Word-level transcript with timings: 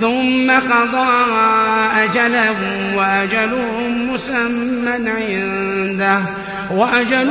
ثم 0.00 0.50
قضى 0.50 1.08
أجلا 2.04 2.50
وأجل 2.96 3.58
مسمى 4.12 5.10
عنده 5.10 6.20
وأجل 6.70 7.28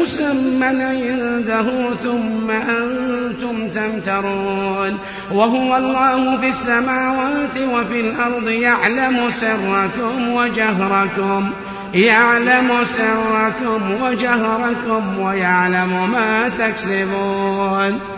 مسمى 0.00 0.66
عنده 0.66 1.66
ثم 2.04 2.50
أنتم 2.50 3.68
تمترون. 3.74 4.98
وهو 5.32 5.76
الله 5.76 6.36
في 6.40 6.48
السماوات 6.48 7.58
وفي 7.72 8.00
الأرض 8.00 8.48
يعلم 8.48 9.30
سركم 9.40 10.28
وجهركم 10.34 11.50
يعلم 11.94 12.84
سركم 12.96 14.02
وجهركم 14.02 15.18
ويعلم 15.18 16.10
ما 16.12 16.48
تكسبون. 16.48 18.17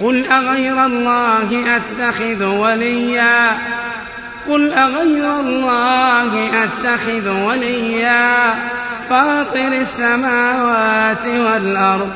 قل 0.00 0.26
أغير 0.26 0.86
الله 0.86 1.64
أتخذ 1.76 2.44
وليا؟ 2.44 3.50
قل 4.48 4.72
أغير 4.72 5.40
الله 5.40 6.50
أتخذ 6.64 7.28
وليا؟ 7.28 8.54
فاطر 9.08 9.72
السماوات 9.72 11.26
والأرض 11.26 12.10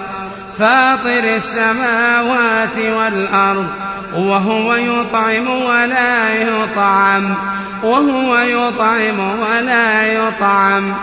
فاطر 0.59 1.37
السماوات 1.37 2.79
والأرض 2.79 3.67
وهو 4.17 4.75
يطعم 4.75 5.49
ولا 5.49 6.35
يطعم 6.35 7.35
وهو 7.83 8.39
يطعم 8.39 9.41
ولا 9.41 10.07
يطعم. 10.07 10.95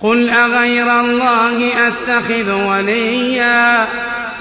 قل 0.00 0.30
أغير 0.30 1.00
الله 1.00 1.70
أتخذ 1.88 2.52
وليا؟ 2.52 3.86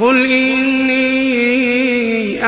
قل 0.00 0.26
إني 0.26 1.36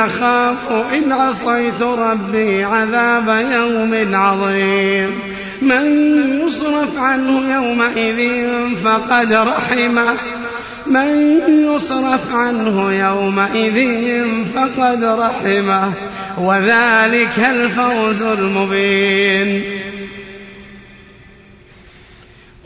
أخاف 0.04 0.72
إن 0.72 1.12
عصيت 1.12 1.82
ربي 1.82 2.64
عذاب 2.64 3.46
يوم 3.52 4.14
عظيم. 4.14 5.10
من 5.62 5.86
يصرف 6.46 6.98
عنه 6.98 7.54
يومئذ 7.54 8.48
فقد 8.84 9.32
رحمه. 9.32 10.14
من 10.86 11.40
يصرف 11.48 12.34
عنه 12.34 12.92
يومئذ 12.92 13.98
فقد 14.54 15.04
رحمه. 15.04 15.92
وذلك 16.38 17.38
الفوز 17.38 18.22
المبين. 18.22 19.77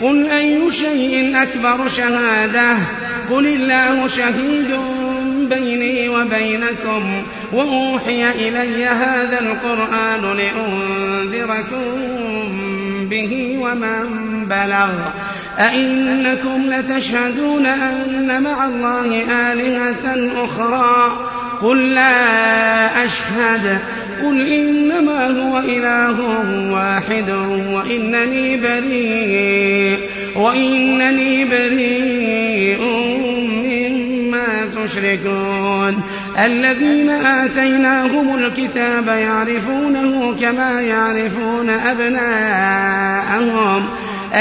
قل 0.00 0.26
أي 0.26 0.70
شيء 0.70 1.42
أكبر 1.42 1.88
شهادة 1.88 2.76
قل 3.30 3.46
الله 3.46 4.08
شهيد 4.08 4.78
بيني 5.48 6.08
وبينكم 6.08 7.22
وأوحي 7.52 8.30
إلي 8.30 8.86
هذا 8.86 9.40
القرآن 9.40 10.36
لأنذركم 10.36 11.84
به 13.10 13.58
ومن 13.60 14.06
بلغ 14.50 14.90
أئنكم 15.58 16.62
لتشهدون 16.66 17.66
أن 17.66 18.42
مع 18.42 18.66
الله 18.66 19.22
آلهة 19.52 20.30
أخرى 20.44 21.18
قل 21.64 21.94
لا 21.94 23.04
أشهد. 23.04 23.78
قل 24.22 24.52
إنما 24.52 25.26
هو 25.26 25.58
إله 25.58 26.20
واحد 26.72 27.30
وإنني 27.72 28.56
بريء 28.56 29.98
وإنني 30.36 31.44
بريء 31.44 32.80
مما 33.64 34.46
تشركون. 34.84 36.02
الذين 36.44 37.10
آتيناهم 37.10 38.36
الكتاب 38.36 39.08
يعرفونه 39.08 40.36
كما 40.40 40.80
يعرفون 40.80 41.70
أبناءهم. 41.70 43.88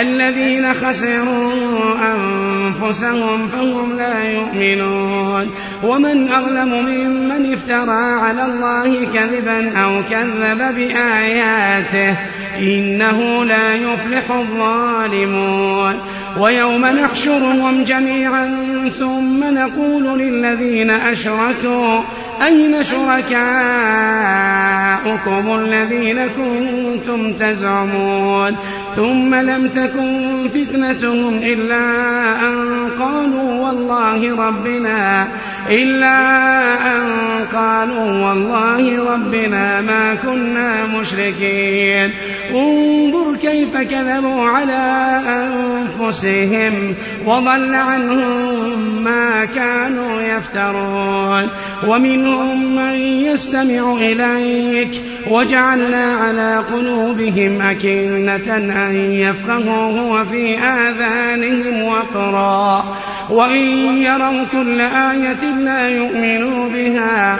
الذين 0.01 0.73
خسروا 0.73 1.51
أنفسهم 2.15 3.47
فهم 3.47 3.97
لا 3.97 4.23
يؤمنون. 4.23 5.51
ومن 5.83 6.29
أظلم 6.31 6.85
ممن 6.85 7.53
افترى 7.53 8.19
على 8.19 8.45
الله 8.45 9.07
كذبا 9.13 9.77
أو 9.77 10.01
كذب 10.11 10.75
بآياته 10.75 12.15
إنه 12.59 13.45
لا 13.45 13.75
يفلح 13.75 14.31
الظالمون. 14.31 15.99
ويوم 16.39 16.85
نحشرهم 16.85 17.83
جميعا 17.83 18.49
ثم 18.99 19.43
نقول 19.43 20.19
للذين 20.19 20.89
أشركوا 20.89 22.01
أين 22.45 22.83
شركاؤكم 22.83 23.33
الذين 25.59 26.27
كنتم 26.27 27.33
تزعمون؟ 27.33 28.55
ثم 28.95 29.35
لم 29.35 29.67
تكن 29.67 30.49
فتنتهم 30.53 31.37
إلا 31.43 31.85
أن 32.49 32.89
قالوا 32.99 33.65
والله 33.65 34.47
ربنا 34.47 35.27
إلا 35.69 36.17
أن 36.95 37.07
قالوا 37.53 38.29
والله 38.29 39.13
ربنا 39.13 39.81
ما 39.81 40.15
كنا 40.23 40.85
مشركين. 40.85 42.11
انظر 42.51 43.35
كيف 43.41 43.77
كذبوا 43.77 44.45
على 44.45 45.21
أنفسهم 45.27 46.93
وضل 47.25 47.75
عنهم 47.75 49.03
ما 49.03 49.45
كانوا 49.45 50.21
يفترون. 50.21 51.49
ومنهم 51.87 52.75
من 52.75 52.95
يستمع 52.99 53.93
إليك 53.93 55.01
وجعلنا 55.29 56.15
على 56.15 56.63
قلوبهم 56.73 57.61
أكنة 57.61 58.57
أن 58.57 58.95
يفقهوا 58.95 60.21
وفي 60.21 60.57
آذانهم 60.57 61.83
وقرا. 61.83 62.97
وإن 63.29 63.97
يروا 63.97 64.43
كل 64.51 64.81
آية 64.81 65.55
لا 65.59 65.89
يؤمنوا 65.89 66.69
بها 66.69 67.39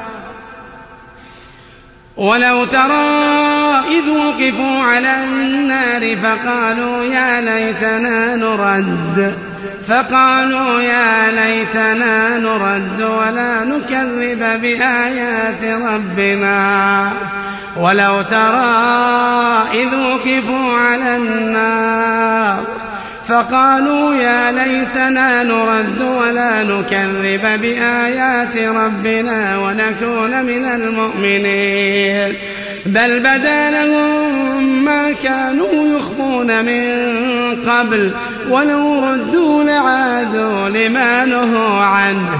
ولو 2.21 2.65
ترى 2.65 3.09
إذ 3.89 4.09
وقفوا 4.09 4.83
على 4.83 5.15
النار 5.23 6.15
فقالوا 6.15 7.03
يا 7.03 7.41
ليتنا 7.41 8.35
نرد. 8.35 9.33
فقالوا 9.87 10.81
يا 10.81 11.31
ليتنا 11.31 12.37
نرد 12.37 13.01
ولا 13.01 13.65
نكذب 13.65 14.61
بآيات 14.61 15.63
ربنا. 15.63 17.09
ولو 17.77 18.21
ترى 18.21 19.63
إذ 19.73 19.95
وقفوا 19.95 20.77
على 20.77 21.17
النار 21.17 22.70
فقالوا 23.31 24.13
يا 24.15 24.51
ليتنا 24.51 25.43
نرد 25.43 26.01
ولا 26.01 26.63
نكذب 26.63 27.61
بآيات 27.61 28.57
ربنا 28.57 29.57
ونكون 29.57 30.45
من 30.45 30.65
المؤمنين. 30.65 32.33
بل 32.85 33.19
بدا 33.19 33.71
لهم 33.71 34.85
ما 34.85 35.11
كانوا 35.23 35.97
يخفون 35.97 36.65
من 36.65 36.85
قبل 37.67 38.11
ولو 38.49 39.05
ردوا 39.05 39.63
لعادوا 39.63 40.69
لما 40.69 41.25
نهوا 41.25 41.81
عنه. 41.81 42.39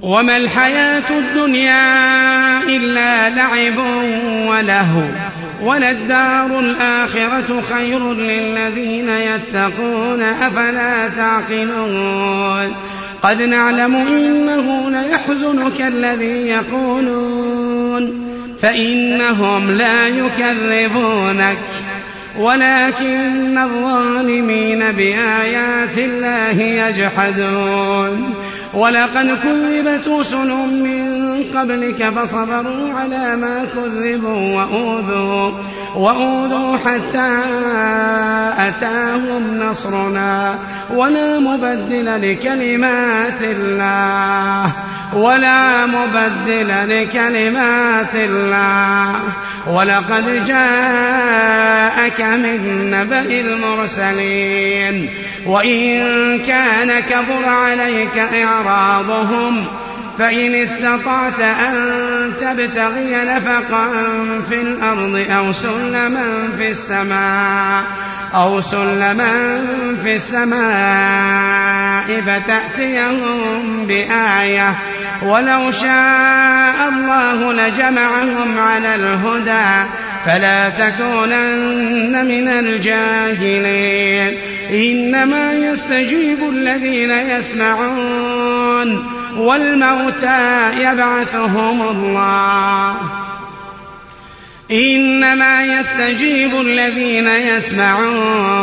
وما 0.04 0.38
الحياة 0.38 1.10
الدنيا 1.10 1.88
إلا 2.64 3.30
لعب 3.30 3.78
وله 4.48 5.08
وللدار 5.62 6.60
الآخرة 6.60 7.64
خير 7.74 8.14
للذين 8.14 9.10
يتقون 9.10 10.22
أفلا 10.22 11.10
تعقلون؟ 11.10 12.76
قد 13.24 13.42
نعلم 13.42 13.96
إنه 13.96 14.90
ليحزنك 14.90 15.82
الذي 15.82 16.48
يقولون 16.48 18.24
فإنهم 18.62 19.72
لا 19.72 20.08
يكذبونك 20.08 21.58
ولكن 22.40 23.58
الظالمين 23.58 24.80
بآيات 24.92 25.98
الله 25.98 26.62
يجحدون. 26.62 28.34
ولقد 28.74 29.38
كذبت 29.44 30.08
رسل 30.08 30.50
من 30.84 31.44
قبلك 31.56 32.10
فصبروا 32.10 32.94
على 33.00 33.36
ما 33.36 33.66
كذبوا 33.76 34.56
وأوذوا 34.56 35.52
وأوذوا 35.96 36.78
حتى 36.78 37.40
أتاهم 38.58 39.60
نصرنا. 39.60 40.56
ولا 40.94 41.40
مبدل 41.40 42.32
لكلمات 42.32 43.42
الله 43.42 44.72
ولا 45.14 45.86
مبدل 45.86 46.70
لكلمات 46.90 48.16
الله. 48.16 49.20
ولقد 49.68 50.46
جاءك 50.48 52.22
من 52.22 52.92
نبأ 52.92 53.22
المرسلين 53.22 55.10
وإن 55.46 56.00
كان 56.40 57.00
كبر 57.00 57.46
عليك 57.46 58.16
إعراضهم 58.68 59.66
فإن 60.20 60.56
استطعت 60.56 61.40
أن 61.40 61.74
تبتغي 62.42 63.16
نفقا 63.26 63.88
في 64.50 64.56
الأرض 64.56 65.26
أو 65.30 65.52
سلما 65.52 66.48
في 66.58 66.70
السماء 66.70 67.84
أو 68.36 68.62
سلما 68.62 69.66
في 70.04 70.16
السماء 70.16 71.64
فتأتيهم 72.26 73.86
بآية. 73.88 74.76
ولو 75.24 75.72
شاء 75.72 76.76
الله 76.90 77.54
لجمعهم 77.54 78.60
على 78.60 78.96
الهدى 78.96 79.90
فلا 80.26 80.70
تكونن 80.70 82.26
من 82.26 82.48
الجاهلين. 82.48 84.38
إنما 84.74 85.54
يستجيب 85.54 86.50
الذين 86.50 87.12
يسمعون 87.12 88.13
والموتى 89.38 90.72
يبعثهم 90.82 91.82
الله. 91.82 92.96
إنما 94.72 95.64
يستجيب 95.64 96.62
الذين 96.62 97.28
يسمعون 97.28 98.54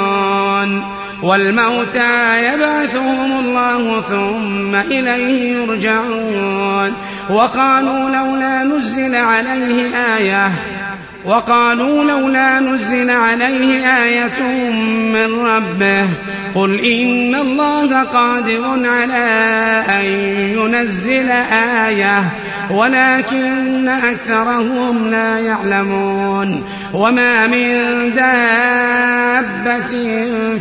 والموتى 1.22 2.44
يبعثهم 2.54 3.38
الله 3.38 4.00
ثم 4.00 4.74
إليه 4.74 5.56
يرجعون. 5.56 6.92
وقالوا 7.30 8.10
لولا 8.10 8.62
نزل 8.62 9.14
عليه 9.14 9.96
آية 10.16 10.52
وقالوا 11.24 12.04
لولا 12.04 12.60
نزل 12.60 13.10
عليه 13.10 13.86
آية 14.04 14.42
من 15.12 15.46
ربه 15.46 16.08
قل 16.54 16.84
إن 16.84 17.34
الله 17.34 18.02
قادر 18.02 18.64
على 18.84 19.24
أن 19.88 20.04
ينزل 20.58 21.30
آية 21.86 22.24
ولكن 22.70 23.88
أكثرهم 23.88 25.10
لا 25.10 25.38
يعلمون 25.38 26.64
وما 26.94 27.46
من 27.46 27.74
دابة 28.14 29.90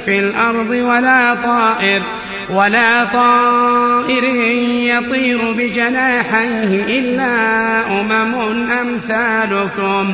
في 0.06 0.20
الأرض 0.20 0.70
ولا 0.70 1.36
طائر 1.44 2.02
ولا 2.50 3.06
طائر 3.06 4.24
يطير 4.84 5.52
بجناحيه 5.58 7.00
إلا 7.00 7.32
أمم 8.02 8.36
أمثالكم 8.82 10.14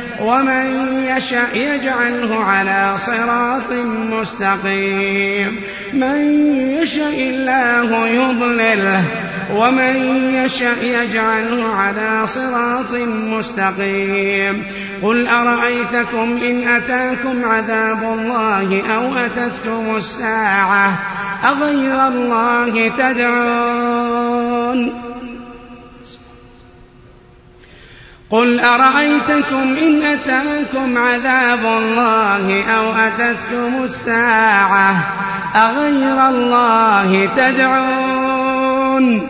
ومن 0.19 0.87
يشاء 1.17 1.55
يجعله 1.55 2.43
على 2.43 2.95
صراط 3.05 3.71
مستقيم. 4.11 5.61
من 5.93 6.21
يشاء 6.81 7.19
الله 7.19 8.07
يضلله 8.07 9.03
ومن 9.55 9.95
يشاء 10.33 10.77
يجعله 10.83 11.75
على 11.75 12.27
صراط 12.27 12.93
مستقيم. 13.27 14.63
قل 15.01 15.27
أرأيتكم 15.27 16.39
إن 16.45 16.67
أتاكم 16.67 17.45
عذاب 17.45 18.03
الله 18.03 18.81
أو 18.95 19.15
أتتكم 19.15 19.95
الساعة 19.95 20.93
أغير 21.45 22.07
الله 22.07 22.91
تدعون. 22.97 24.93
قل 28.31 28.59
أرأيتكم 28.59 29.75
إن 29.81 30.03
أتاكم 30.03 30.97
عذاب 30.97 31.65
الله 31.65 32.63
أو 32.63 32.93
أتتكم 32.93 33.83
الساعة 33.83 34.95
أغير 35.55 36.29
الله 36.29 37.29
تدعون 37.35 39.27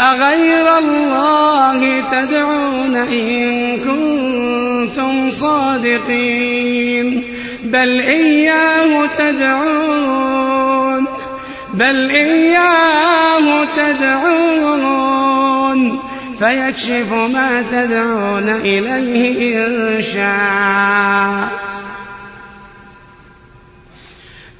أغير 0.00 0.78
الله 0.78 2.02
تدعون 2.12 2.96
إن 2.96 3.76
كنتم 3.78 5.30
صادقين 5.30 7.24
بل 7.64 8.00
إياه 8.00 9.06
تدعون 9.18 11.06
بل 11.74 12.10
إياه 12.10 13.64
تدعون 13.76 14.46
فيكشف 16.38 17.12
ما 17.12 17.64
تدعون 17.72 18.48
إليه 18.48 19.66
إن 19.66 20.02
شاء. 20.02 21.48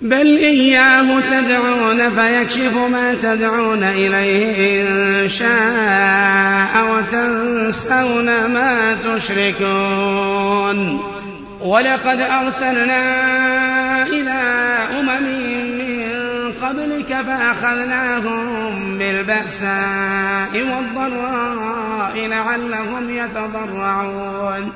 بل 0.01 0.27
إياه 0.37 1.21
تدعون 1.31 2.11
فيكشف 2.11 2.77
ما 2.93 3.15
تدعون 3.23 3.83
إليه 3.83 4.83
إن 4.83 5.29
شاء 5.29 6.85
وتنسون 6.91 8.27
ما 8.47 8.97
تشركون. 9.05 11.03
ولقد 11.61 12.21
أرسلنا 12.21 13.27
إلى 14.07 14.33
أمم 15.01 15.76
قبلك 16.69 17.17
فأخذناهم 17.27 18.99
بالبأساء 18.99 20.51
والضراء 20.55 22.27
لعلهم 22.27 23.11
يتضرعون. 23.11 24.73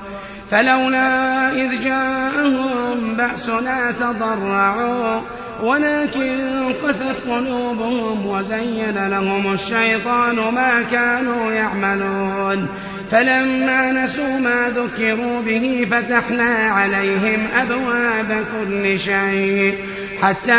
فلولا 0.51 1.51
إذ 1.53 1.85
جاءهم 1.85 3.15
بأسنا 3.17 3.93
تضرعوا 3.93 5.21
ولكن 5.63 6.39
قست 6.85 7.17
قلوبهم 7.29 8.27
وزين 8.27 9.09
لهم 9.09 9.55
الشيطان 9.55 10.37
ما 10.37 10.83
كانوا 10.93 11.53
يعملون. 11.53 12.69
فلما 13.11 13.93
نسوا 13.93 14.39
ما 14.39 14.73
ذكروا 14.77 15.43
به 15.43 15.87
فتحنا 15.91 16.55
عليهم 16.55 17.47
أبواب 17.61 18.45
كل 18.53 18.99
شيء. 18.99 19.75
حتى 20.23 20.53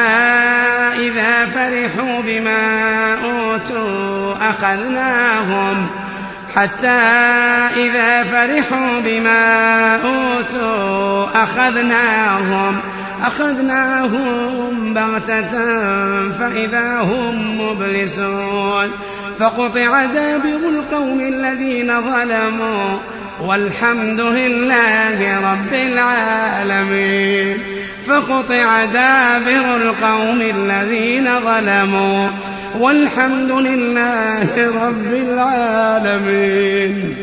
إذا 1.00 1.46
فرحوا 1.46 2.22
بما 2.22 3.16
أوتوا 3.24 4.50
أخذناهم. 4.50 5.88
حتى 6.56 7.02
إذا 7.78 8.24
فرحوا 8.24 9.00
بما 9.06 9.96
أوتوا 9.96 11.44
أخذناهم. 11.44 12.80
أخذناهم 13.24 14.94
بغتة 14.94 15.52
فإذا 16.40 17.00
هم 17.00 17.62
مبلسون. 17.62 18.92
فقطع 19.40 20.06
دابر 20.06 20.70
القوم 20.70 21.20
الذين 21.20 22.02
ظلموا. 22.02 22.98
والحمد 23.42 24.20
لله 24.20 25.52
رب 25.52 25.74
العالمين. 25.74 27.81
فقطع 28.08 28.86
دابر 28.86 29.78
القوم 29.78 30.42
الذين 30.42 31.40
ظلموا. 31.40 32.28
والحمد 32.80 33.52
لله 33.52 34.72
رب 34.88 35.14
العالمين. 35.14 37.16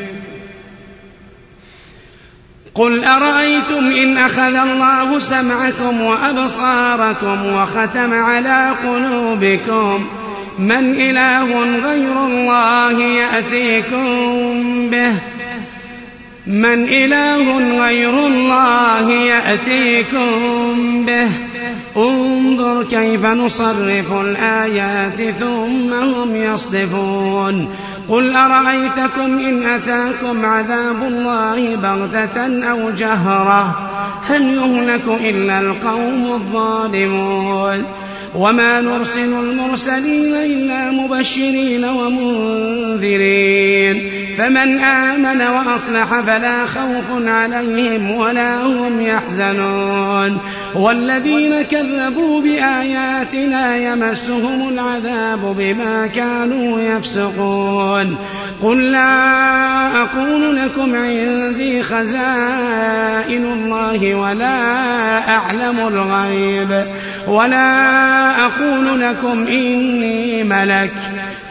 قل 2.74 3.04
أرأيتم 3.04 3.84
إن 3.84 4.18
أخذ 4.18 4.40
الله 4.40 5.18
سمعكم 5.18 6.00
وأبصاركم 6.00 7.54
وختم 7.54 8.24
على 8.24 8.74
قلوبكم؟ 8.84 10.08
من 10.58 10.94
إله 10.94 11.44
غير 11.88 12.26
الله 12.26 13.02
يأتيكم 13.02 14.90
به. 14.90 15.12
من 16.48 16.88
إله 16.88 17.58
غير 17.84 18.26
الله 18.26 19.10
يأتيكم 19.10 21.06
به. 21.06 21.28
انظر 21.96 22.84
كيف 22.84 23.24
نصرف 23.26 24.12
الآيات 24.12 25.34
ثم 25.40 25.94
هم 25.94 26.36
يصدفون. 26.36 27.68
قل 28.08 28.36
أرأيتكم 28.36 29.38
إن 29.38 29.62
أتاكم 29.62 30.46
عذاب 30.46 31.02
الله 31.02 31.76
بغتة 31.76 32.70
أو 32.70 32.90
جهرة؟ 32.90 33.90
هل 34.28 34.42
يهلك 34.42 35.20
إلا 35.20 35.60
القوم 35.60 36.32
الظالمون؟ 36.32 37.84
وما 38.34 38.80
نرسل 38.80 39.32
المرسلين 39.32 40.34
إلا 40.34 40.90
مبشرين 40.90 41.84
ومنذرين 41.84 43.48
فمن 44.38 44.78
آمن 44.78 45.42
وأصلح 45.42 46.20
فلا 46.20 46.66
خوف 46.66 47.26
عليهم 47.26 48.10
ولا 48.10 48.62
هم 48.62 49.00
يحزنون 49.00 50.38
والذين 50.74 51.62
كذبوا 51.62 52.42
بآياتنا 52.42 53.76
يمسهم 53.76 54.68
العذاب 54.68 55.56
بما 55.58 56.06
كانوا 56.06 56.80
يفسقون 56.80 58.16
قل 58.62 58.92
لا 58.92 60.02
أقول 60.02 60.56
لكم 60.56 60.94
عندي 60.94 61.82
خزائن 61.82 63.44
الله 63.44 64.14
ولا 64.14 64.58
أعلم 65.28 65.88
الغيب 65.88 66.84
ولا 67.26 68.17
أقول 68.18 69.00
لكم 69.00 69.46
إني 69.46 70.44
ملك. 70.44 70.92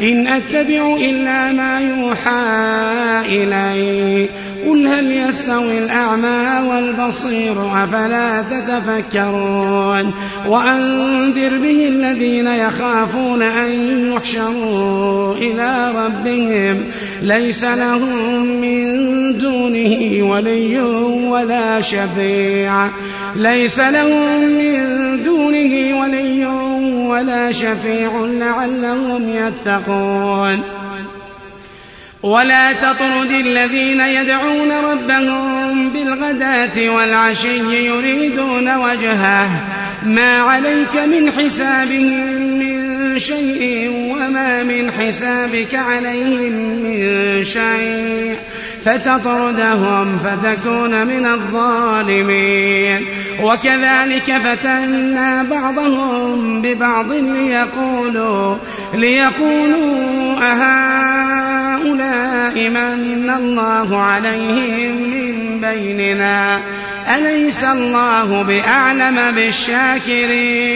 إن 0.02 0.28
أتبع 0.28 0.96
إلا 1.00 1.52
ما 1.52 1.80
يوحى 1.80 3.44
إلي. 3.44 4.30
قل 4.68 4.88
هل 4.88 5.12
يستوي 5.12 5.78
الأعمى 5.78 6.70
والبصير 6.70 7.84
أفلا 7.84 8.42
تتفكرون 8.42 10.14
وأنذر 10.48 11.58
به 11.58 11.88
الذين 11.88 12.48
يخافون 12.48 13.42
أن 13.42 13.72
يحشروا 14.12 15.34
إلى 15.36 15.92
ربهم 15.96 16.84
ليس 17.22 17.64
لهم 17.64 18.46
من 18.62 19.08
دونه 19.38 20.30
ولي 20.32 20.82
ولا 21.30 21.82
شفيع 21.82 22.88
ليس 23.36 23.80
لهم 23.80 24.42
من 24.42 24.84
دونه 25.24 26.00
ولي 26.02 26.46
ولا 27.08 27.52
شفيع 27.52 28.12
لعلهم 28.26 29.30
يتقون 29.30 30.64
ولا 32.24 32.74
تطرد 32.74 33.32
الذين 33.32 34.02
يدعون 34.02 34.72
ربهم 34.72 35.90
بالغداة 35.90 36.90
والعشي 36.90 37.86
يريدون 37.86 38.76
وجهه. 38.78 39.50
ما 40.06 40.38
عليك 40.38 40.96
من 40.96 41.32
حسابهم 41.32 42.60
من 42.60 43.20
شيء 43.20 43.90
وما 44.12 44.64
من 44.64 44.92
حسابك 44.92 45.76
عليهم 45.76 46.52
من 46.84 47.46
شيء. 47.46 48.36
فتطردهم 48.86 50.20
فتكون 50.20 51.08
من 51.08 51.26
الظالمين. 51.26 53.06
وكذلك 53.44 54.42
فتنا 54.44 55.44
بعضهم 55.44 56.62
ببعض 56.62 57.12
ليقولوا 57.12 58.56
ليقولوا 58.94 60.36
أهؤلاء 61.78 62.70
من 62.70 63.30
الله 63.38 64.02
عليهم 64.02 64.92
من 65.02 65.62
بيننا؟ 65.62 66.60
أليس 67.18 67.64
الله 67.64 68.44
بأعلم 68.44 69.32
بالشاكرين؟ 69.36 70.74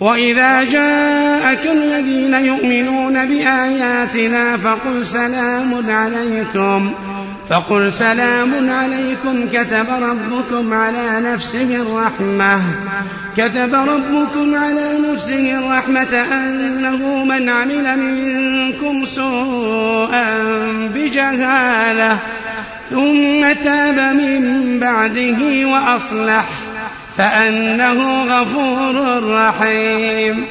وإذا 0.00 0.64
جاءك 0.64 1.66
الذين 1.72 2.34
يؤمنون 2.34 3.26
بآياتنا 3.26 4.56
فقل 4.56 5.06
سلام 5.06 5.90
عليكم. 5.90 6.94
فقل 7.50 7.92
سلام 7.92 8.70
عليكم 8.70 9.48
كتب 9.52 9.86
ربكم 10.02 10.74
على 10.74 11.20
نفسه 11.20 11.76
الرحمة. 11.76 12.62
كتب 13.36 13.74
ربكم 13.74 14.54
على 14.54 14.98
نفسه 14.98 15.58
الرحمة 15.58 16.26
أنه 16.32 17.24
من 17.24 17.48
عمل 17.48 17.98
منكم 17.98 19.04
سوءا 19.04 20.24
بجهالة 20.94 22.18
ثم 22.90 23.52
تاب 23.64 24.14
من 24.14 24.78
بعده 24.80 25.66
وأصلح 25.66 26.44
فأنه 27.16 28.24
غفور 28.24 29.22
رحيم. 29.32 30.44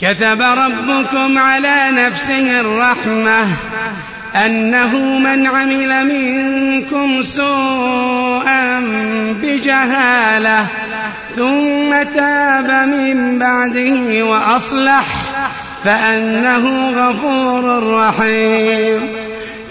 كتب 0.00 0.42
ربكم 0.42 1.38
على 1.38 1.88
نفسه 1.92 2.60
الرحمة. 2.60 3.46
أنه 4.36 4.98
من 5.18 5.46
عمل 5.46 6.06
منكم 6.06 7.22
سوءا 7.22 8.80
بجهالة 9.42 10.66
ثم 11.36 12.02
تاب 12.14 12.88
من 12.88 13.38
بعده 13.38 14.22
وأصلح 14.24 15.04
فأنه 15.84 16.90
غفور 16.90 17.94
رحيم. 17.94 19.08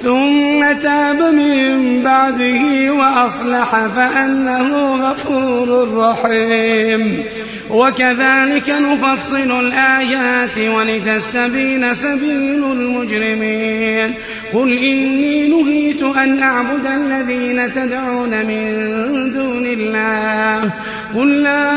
ثم 0.04 0.72
تاب 0.84 1.22
من 1.22 2.02
بعده 2.04 2.94
وأصلح 2.94 3.88
فأنه 3.96 4.96
غفور 4.96 5.98
رحيم. 5.98 7.24
وكذلك 7.70 8.70
نفصل 8.70 9.60
الآيات 9.60 10.58
ولتستبين 10.58 11.94
سبيل 11.94 12.64
المجرمين. 12.64 14.14
قل 14.54 14.72
إني 14.72 15.48
نهيت 15.48 16.04
أن 16.04 16.44
أعبد 16.44 16.86
الذين 16.86 17.74
تدعون 17.74 18.30
من 18.30 18.64
دون 19.34 19.66
الله. 19.66 20.72
قل 21.16 21.44
لا 21.44 21.72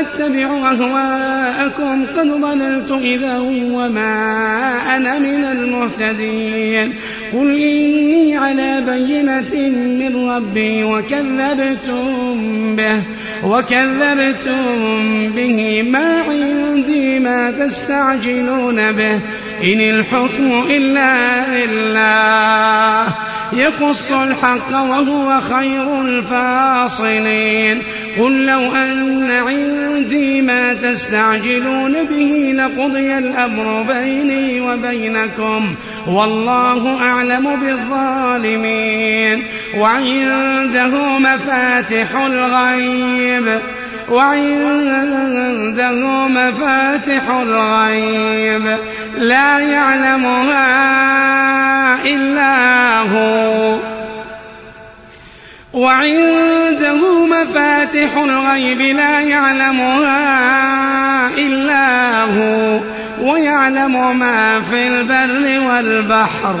أتبع 0.00 0.44
أهواءكم. 0.44 2.04
قد 2.18 2.26
ضللت 2.26 3.00
إذا 3.02 3.38
وما 3.72 4.16
أنا 4.96 5.18
من 5.18 5.44
المهتدين. 5.44 6.94
قل 7.34 7.62
إني 7.62 8.36
على 8.36 8.82
بينة 8.86 9.68
من 9.98 10.30
ربي 10.30 10.84
وكذبتم 10.84 12.76
به 12.76 13.02
وكذبتم 13.44 14.64
به 15.36 15.82
ما 15.82 16.22
عندي 16.22 17.18
ما 17.18 17.50
تستعجلون 17.50 18.92
به 18.92 19.14
إن 19.62 19.80
الحكم 19.80 20.64
إلا 20.70 21.16
لله. 21.54 23.23
يقص 23.52 24.12
الحق 24.12 24.72
وهو 24.72 25.40
خير 25.40 26.00
الفاصلين. 26.00 27.82
قل 28.18 28.46
لو 28.46 28.76
أن 28.76 29.30
عندي 29.30 30.42
ما 30.42 30.74
تستعجلون 30.74 32.04
به 32.04 32.54
لقضي 32.56 33.18
الأمر 33.18 33.82
بيني 33.82 34.60
وبينكم. 34.60 35.74
والله 36.06 37.02
أعلم 37.02 37.56
بالظالمين. 37.56 39.42
وعنده 39.78 41.18
مفاتح 41.18 42.16
الغيب. 42.16 43.58
وعنده 44.10 46.28
مفاتح 46.28 47.30
الغيب. 47.30 48.76
لا 49.18 49.58
يعلمها 49.58 50.64
إلا 52.04 52.98
هو. 53.00 53.76
وعنده 55.72 57.26
مفاتح 57.26 58.16
الغيب 58.16 58.80
لا 58.80 59.20
يعلمها 59.20 60.18
إلا 61.38 62.20
هو. 62.22 62.80
ويعلم 63.20 64.18
ما 64.18 64.62
في 64.70 64.86
البر 64.86 65.68
والبحر. 65.68 66.60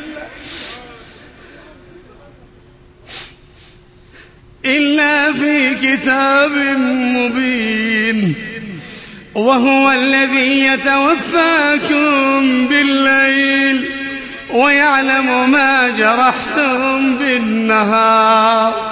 إلا 4.65 5.33
في 5.33 5.75
كتاب 5.75 6.51
مبين 6.87 8.35
وهو 9.35 9.91
الذي 9.91 10.65
يتوفاكم 10.65 12.67
بالليل 12.67 13.85
ويعلم 14.53 15.51
ما 15.51 15.89
جرحتم 15.89 17.15
بالنهار 17.15 18.91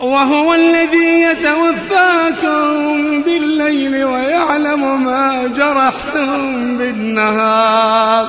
وهو 0.00 0.54
الذي 0.54 1.20
يتوفاكم 1.20 3.22
بالليل 3.22 4.04
ويعلم 4.04 5.04
ما 5.04 5.50
جرحتم 5.56 6.78
بالنهار 6.78 8.28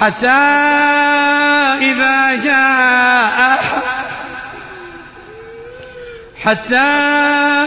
حتى 0.00 0.28
إذا 1.80 2.34
جاء 2.34 3.60
حتى 6.44 6.90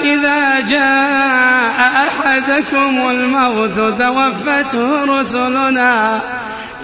إذا 0.04 0.60
جاء 0.70 2.08
أحدكم 2.08 3.10
الموت 3.10 3.78
توفته 4.02 5.20
رسلنا 5.20 6.20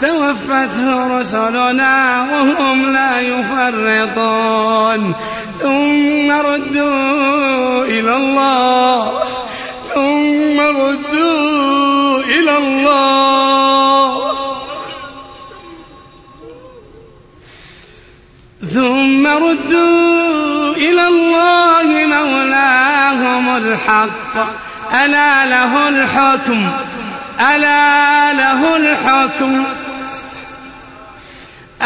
توفته 0.01 1.19
رسلنا 1.19 2.21
وهم 2.31 2.93
لا 2.93 3.19
يفرطون. 3.19 5.13
ثم 5.61 6.31
ردوا 6.31 7.85
إلى 7.85 8.15
الله 8.15 9.11
ثم 9.93 10.59
ردوا 10.59 12.19
إلى 12.19 12.57
الله. 12.57 14.22
ثم 18.71 19.27
ردوا 19.27 20.75
إلى 20.75 21.07
الله 21.07 22.05
مولاهم 22.05 23.57
الحق. 23.57 24.37
ألا 25.05 25.45
له 25.45 25.89
الحكم؟ 25.89 26.71
ألا 27.55 28.33
له 28.33 28.77
الحكم؟ 28.77 29.63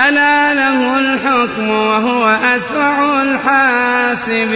ألا 0.08 0.54
له 0.54 1.00
الحكم 1.00 1.70
وهو 1.70 2.38
أسرع 2.56 3.22
الحاسبين. 3.22 4.48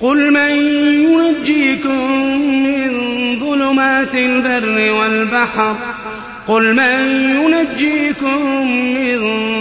قل 0.00 0.30
من 0.32 0.50
ينجيكم 1.10 2.10
من 2.62 2.90
ظلمات 3.40 4.14
البر 4.14 4.92
والبحر؟ 4.92 5.76
قل 6.48 6.74
من 6.74 7.10
ينجيكم 7.42 8.66
من 8.94 9.18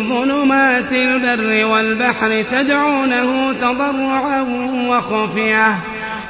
ظلمات 0.10 0.94
البر 0.94 1.66
والبحر 1.66 2.44
تدعونه 2.52 3.54
تضرعا 3.62 4.42
وخفية. 4.88 5.76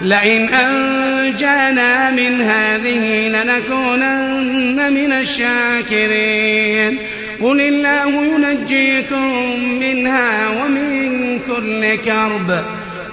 لئن 0.02 0.50
أنجانا 0.50 2.12
من 2.12 2.42
هذه 2.42 3.28
لنكونن 3.28 4.94
من 4.94 5.14
الشاكرين. 5.14 7.00
قل 7.42 7.62
الله 7.62 8.26
ينجيكم 8.26 9.60
منها 9.80 10.50
ومن 10.50 11.40
كل 11.40 11.96
كرب. 11.96 12.64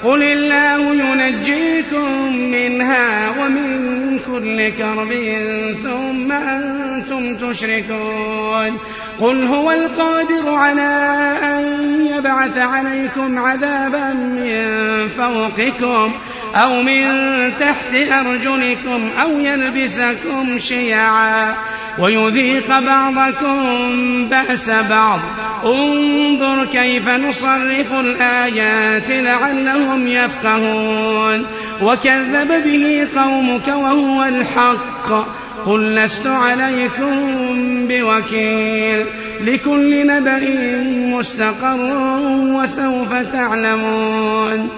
قل 0.04 0.22
الله 0.22 0.94
ينجيكم 0.94 2.36
منها 2.36 3.30
ومن 3.30 4.18
كل 4.26 4.70
كرب 4.70 5.12
ثم 5.82 6.32
أنتم 6.32 7.36
تشركون. 7.36 8.78
قل 9.20 9.46
هو 9.46 9.70
القادر 9.70 10.54
على 10.54 10.90
أن 11.42 11.64
يبعث 12.16 12.58
عليكم 12.58 13.38
عذابا 13.38 14.12
من 14.12 15.08
فوقكم 15.18 16.12
أو 16.54 16.82
من 16.82 17.02
تحت 17.60 18.12
أرجلكم 18.12 19.10
أو 19.22 19.30
يلبسكم 19.30 20.58
شيعا. 20.58 21.54
ويذيق 21.98 22.78
بعضكم 22.78 23.58
بأس 24.28 24.70
بعض. 24.70 25.20
انظر 25.64 26.66
كيف 26.72 27.08
نصرف 27.08 27.92
الآيات 28.00 29.10
لعلهم 29.10 29.89
يفقهون. 29.96 31.46
وكذب 31.82 32.64
به 32.64 33.06
قومك 33.16 33.68
وهو 33.68 34.24
الحق. 34.24 35.12
قل 35.66 35.94
لست 35.94 36.26
عليكم 36.26 37.16
بوكيل. 37.88 39.06
لكل 39.40 40.06
نبأ 40.06 40.40
مستقر 41.18 41.90
وسوف 42.42 43.12
تعلمون. 43.32 44.68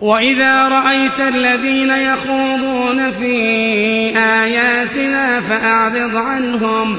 وإذا 0.00 0.68
رأيت 0.68 1.20
الذين 1.34 1.90
يخوضون 1.90 3.10
في 3.10 3.36
آياتنا 4.18 5.40
فأعرض 5.40 6.16
عنهم. 6.16 6.98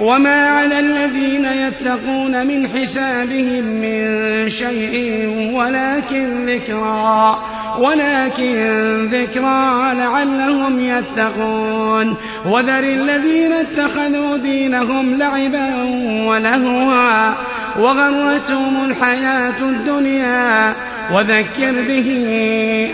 وما 0.00 0.48
على 0.48 0.78
الذين 0.78 1.44
يتقون 1.44 2.46
من 2.46 2.68
حسابهم 2.68 3.64
من 3.64 4.50
شيء 4.50 5.26
ولكن 5.54 6.46
ذكرى 6.46 7.38
ولكن 7.78 9.08
ذكرى 9.12 9.94
لعلهم 9.94 10.80
يتقون 10.80 12.16
وذر 12.46 12.84
الذين 12.84 13.52
اتخذوا 13.52 14.36
دينهم 14.36 15.18
لعبا 15.18 15.84
ولهوا 16.26 17.32
وغرتهم 17.78 18.84
الحياة 18.84 19.60
الدنيا 19.62 20.74
وذكر 21.12 21.72
به 21.88 22.08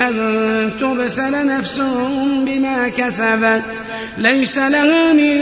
أن 0.00 0.70
تبسل 0.80 1.46
نفس 1.46 1.78
بما 2.46 2.88
كسبت. 2.88 3.62
ليس 4.18 4.58
لها 4.58 5.12
من 5.12 5.38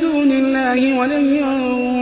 دون 0.00 0.32
الله 0.32 0.98
ولي 0.98 1.42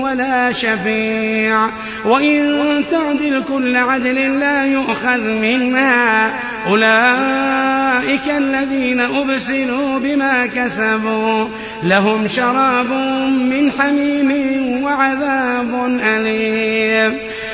ولا 0.03 0.53
شفيع. 0.53 1.69
وإن 2.05 2.61
تعدل 2.91 3.43
كل 3.49 3.77
عدل 3.77 4.41
لا 4.41 4.65
يؤخذ 4.65 5.21
منها. 5.21 6.31
أولئك 6.69 8.29
الذين 8.39 9.01
أبسلوا 9.01 9.99
بما 9.99 10.47
كسبوا. 10.47 11.47
لهم 11.83 12.29
شراب 12.29 12.91
من 13.31 13.73
حميم 13.79 14.83
وعذاب 14.83 16.01
أليم. 16.05 17.34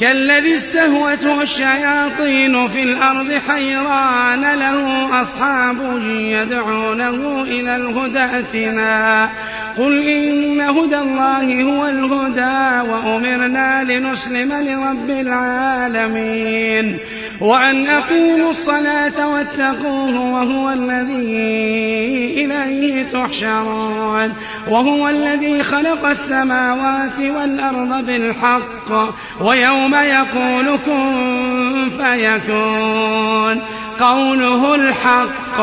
كالذي 0.00 0.56
استهوته 0.56 1.42
الشياطين 1.42 2.68
في 2.68 2.82
الأرض 2.82 3.32
حيران 3.48 4.40
له 4.40 5.08
أصحاب 5.22 5.76
يدعونه 6.08 7.42
إلى 7.42 7.76
الهدى 7.76 8.18
ائتنا 8.18 9.28
قل 9.78 10.08
إن 10.08 10.60
هدى 10.60 10.98
الله 10.98 11.62
هو 11.62 11.86
الهدى 11.86 12.90
وأمرنا 12.90 13.84
لنسلم 13.84 14.52
لرب 14.52 15.10
العالمين. 15.10 16.98
وأن 17.40 17.86
أقيموا 17.86 18.50
الصلاة 18.50 19.28
واتقوه 19.28 20.20
وهو 20.20 20.70
الذي 20.70 22.44
إليه 22.44 23.04
تحشرون. 23.12 24.32
وهو 24.68 25.08
الذي 25.08 25.62
خلق 25.62 26.06
السماوات 26.06 27.18
والأرض 27.20 28.06
بالحق. 28.06 29.14
ويوم 29.40 29.85
يقول 29.94 30.78
كن 30.86 31.90
فيكون. 31.98 33.62
قوله 34.00 34.74
الحق 34.74 35.60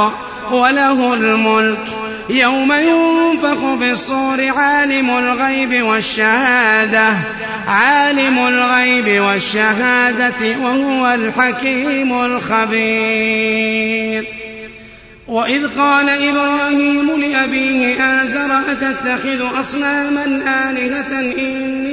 وله 0.52 1.14
الملك. 1.14 1.88
يوم 2.30 2.74
ينفخ 2.74 3.76
في 3.80 3.92
الصور 3.92 4.48
عالم 4.58 5.10
الغيب 5.10 5.86
والشهادة. 5.86 7.14
عالم 7.68 8.38
الغيب 8.48 9.22
والشهادة 9.22 10.58
وهو 10.64 11.14
الحكيم 11.14 12.14
الخبير. 12.14 13.64
وإذ 15.28 15.68
قال 15.80 16.10
إبراهيم 16.10 17.22
لأبيه 17.22 18.04
آزر 18.22 18.60
أتتخذ 18.72 19.60
أصناما 19.60 20.26
آلهة 20.70 21.20
إني 21.20 21.93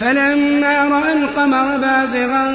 فلما 0.00 0.84
رأى 0.84 1.12
القمر 1.12 1.76
بازغا 1.76 2.54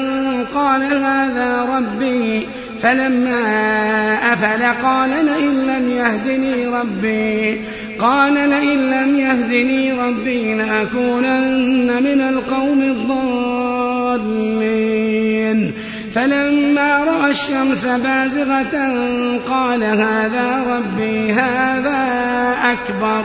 قال 0.54 0.82
هذا 0.82 1.68
ربي 1.76 2.48
فلما 2.82 3.42
أفل 4.32 4.62
قال 4.82 5.10
لئن 5.10 5.66
لم 5.66 5.90
يهدني 5.90 6.66
ربي 6.66 7.60
قال 7.98 8.34
لئن 8.34 8.90
لم 8.90 9.18
يهدني 9.18 9.92
ربي 9.92 10.54
لأكونن 10.54 12.02
من 12.02 12.20
القوم 12.20 12.82
الضالين. 12.82 14.24
فلما 16.14 17.04
رأى 17.04 17.30
الشمس 17.30 17.84
بازغة 17.84 18.92
قال 19.48 19.84
هذا 19.84 20.64
ربي 20.68 21.32
هذا 21.32 22.04
أكبر. 22.72 23.24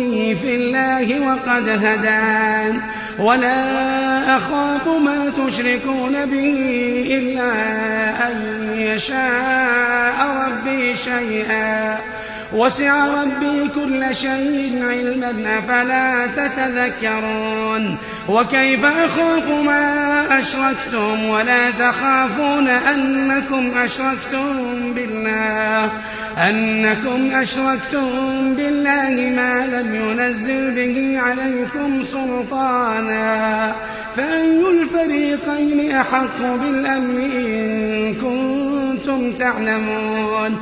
في 0.35 0.55
الله 0.55 1.19
وقد 1.19 1.69
هدان. 1.69 2.81
ولا 3.19 4.37
أخاف 4.37 4.87
ما 4.87 5.31
تشركون 5.47 6.25
به 6.25 7.03
إلا 7.11 7.51
أن 8.27 8.69
يشاء 8.77 10.47
ربي 10.47 10.95
شيئا. 10.95 11.97
وسع 12.53 13.05
ربي 13.05 13.69
كل 13.75 14.15
شيء 14.15 14.85
علما 14.89 15.57
أفلا 15.57 16.27
تتذكرون؟ 16.27 17.97
وكيف 18.29 18.85
أخاف 18.85 19.49
ما 19.65 20.23
أشركتم؟ 20.39 21.29
ولا 21.29 21.71
تخافون 21.71 22.67
أنكم 22.67 23.71
أشركتم 23.77 24.93
بالله؟ 24.93 25.89
أنكم 26.37 27.35
أشركتم 27.35 28.09
بالله 28.55 29.33
ما 29.35 29.67
لم 29.67 29.95
ينزل 29.95 30.71
به 30.71 31.19
عليكم 31.19 32.03
سلطانا. 32.11 33.75
فأي 34.17 34.61
الفريقين 34.69 35.91
أحق 35.91 36.41
بالأمن 36.41 37.31
إن 37.35 38.13
كنتم 38.13 39.33
تعلمون؟ 39.33 40.61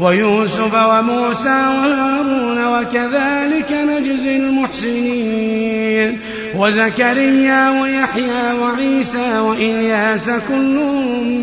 ويوسف 0.00 0.74
وموسى 0.74 1.48
وهارون 1.48 2.66
وكذلك 2.66 3.72
نجزي 3.72 4.36
المحسنين. 4.36 6.18
وزكريا 6.56 7.70
ويحيى 7.82 8.52
وعيسى 8.60 9.38
وإلياس 9.38 10.30
كل 10.48 10.76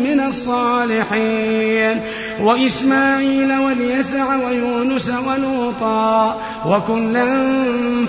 من 0.04 0.20
الصالحين. 0.28 2.00
وإسماعيل 2.40 3.52
واليسع 3.52 4.36
ويونس 4.36 5.12
ولوطا 5.26 6.40
وكلا 6.66 7.26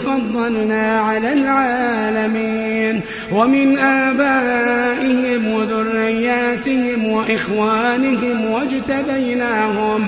فضلنا 0.06 1.00
على 1.00 1.34
العالمين. 1.34 3.02
ومن 3.32 3.78
آبائهم 3.78 5.54
وذرياتهم 5.54 6.16
ذرياتهم 6.16 7.06
وإخوانهم 7.08 8.52
واجتبيناهم 8.52 10.08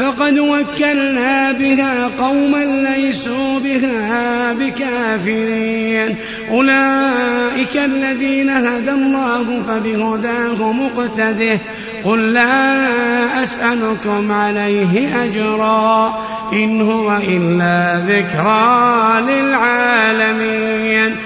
فقد 0.00 0.38
وكلنا 0.38 1.52
بها 1.52 2.10
قوما 2.20 2.64
ليسوا 2.64 3.58
بها 3.58 4.52
بكافرين. 4.52 6.16
أولئك 6.50 7.76
الذين 7.76 8.50
هدى 8.50 8.90
الله 8.90 9.62
فبهداه 9.68 10.72
مقتده. 10.72 11.58
قل 12.04 12.32
لا 12.32 13.44
أسألكم 13.44 14.32
عليه 14.32 15.24
أجرا. 15.24 16.18
إن 16.52 16.80
هو 16.80 17.18
إلا 17.28 18.00
ذكرى 18.08 19.20
للعالمين. 19.32 21.16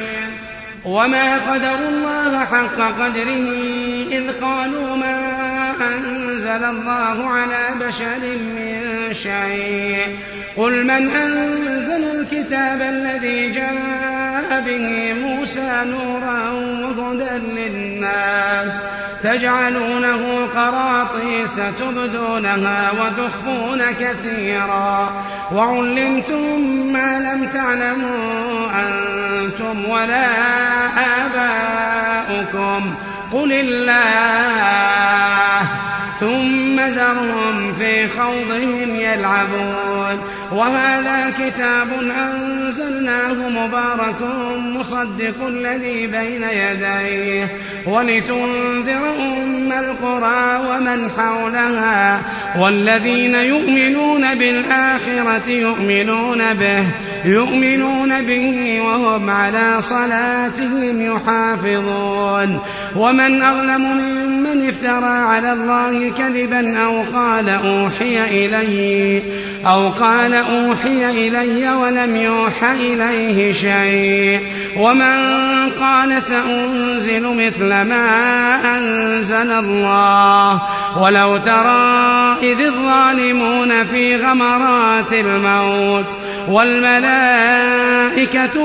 وما 0.84 1.52
قدروا 1.52 1.88
الله 1.88 2.44
حق 2.44 2.78
قدره 3.00 3.48
إذ 4.10 4.30
قالوا 4.42 4.96
ما 4.96 5.23
أنزل 6.54 6.70
الله 6.70 7.30
على 7.30 7.86
بشر 7.86 8.20
من 8.56 9.14
شيء. 9.14 10.18
قل 10.56 10.84
من 10.84 11.10
أنزل 11.10 12.04
الكتاب 12.20 12.80
الذي 12.80 13.50
جاء 13.50 14.60
به 14.66 15.12
موسى 15.12 15.84
نورا 15.84 16.50
وهدى 16.50 17.38
للناس 17.56 18.72
تجعلونه 19.22 20.48
قراطيس 20.54 21.56
تبدونها 21.80 22.90
وتخفون 22.92 23.82
كثيرا. 24.00 25.22
وعلمتم 25.52 26.60
ما 26.92 27.20
لم 27.20 27.48
تعلموا 27.54 28.70
أنتم 28.70 29.84
ولا 29.90 30.26
آباؤكم. 32.28 32.94
قل 33.32 33.52
الله 33.52 34.54
ثم 36.24 36.80
ذرهم 36.80 37.74
في 37.78 38.08
خوضهم 38.08 38.96
يلعبون. 38.96 40.20
وهذا 40.52 41.32
كتاب 41.38 41.88
أنزلناه 42.02 43.48
مبارك 43.48 44.20
مصدق 44.56 45.46
الذي 45.48 46.06
بين 46.06 46.44
يديه. 46.44 47.48
ولتنذر 47.86 49.14
أم 49.44 49.72
القرى 49.72 50.60
ومن 50.68 51.10
حولها. 51.18 52.22
والذين 52.58 53.34
يؤمنون 53.34 54.34
بالآخرة 54.34 55.50
يؤمنون 55.50 56.54
به. 56.54 56.84
يؤمنون 57.24 58.22
به 58.22 58.80
وهم 58.80 59.30
على 59.30 59.76
صلاتهم 59.80 61.16
يحافظون. 61.16 62.58
ومن 62.96 63.42
أظلم 63.42 63.80
ممن 63.80 64.68
افترى 64.68 65.18
على 65.18 65.52
الله 65.52 66.12
كذبا 66.18 66.78
أو 66.78 67.02
قال 67.14 67.48
أوحي 67.48 68.46
إلي 68.46 69.22
أو 69.66 69.88
قال 69.88 70.34
أوحي 70.34 71.28
إلي 71.28 71.74
ولم 71.74 72.16
يوحى 72.16 72.72
إليه 72.72 73.52
شيء. 73.52 74.40
ومن 74.76 75.34
قال 75.80 76.22
سأنزل 76.22 77.46
مثل 77.46 77.68
ما 77.68 78.06
أنزل 78.76 79.50
الله. 79.50 80.62
ولو 81.00 81.36
ترى 81.36 82.36
إذ 82.42 82.60
الظالمون 82.60 83.84
في 83.84 84.16
غمرات 84.16 85.12
الموت 85.12 86.06
والملائكة 86.48 87.58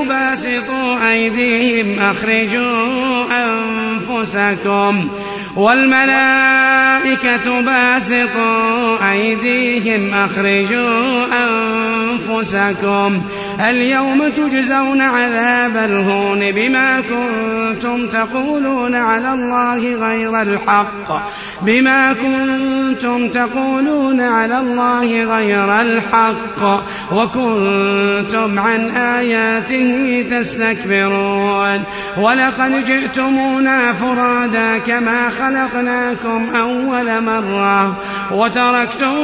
باسطوا 0.04 1.10
أيديهم 1.12 1.98
أخرجوا 1.98 3.26
أنفسكم. 3.30 5.08
والملائكة 5.56 7.46
باسطوا 7.60 9.12
أيديهم 9.12 10.14
أخرجوا 10.14 11.26
أنفسكم. 11.32 13.22
اليوم 13.68 14.28
تجزون 14.28 15.00
عذاب 15.00 15.76
الهون 15.76 16.52
بما 16.52 17.00
كنتم 17.00 18.06
تقولون 18.06 18.94
على 18.94 19.32
الله 19.32 19.94
غير 19.94 20.42
الحق. 20.42 21.22
بما 21.62 22.12
كنتم 22.12 23.28
تقولون 23.28 24.20
على 24.20 24.58
الله 24.58 25.24
غير 25.24 25.80
الحق. 25.80 26.84
وكنتم 27.12 28.58
عن 28.58 28.90
آياته 28.90 30.24
تستكبرون. 30.30 31.82
ولقد 32.16 32.86
جئتمونا 32.86 33.92
فرادا 33.92 34.78
كما 34.86 35.30
خلقناكم 35.30 36.56
أول 36.56 37.22
مرة. 37.22 37.96
وتركتم 38.32 39.16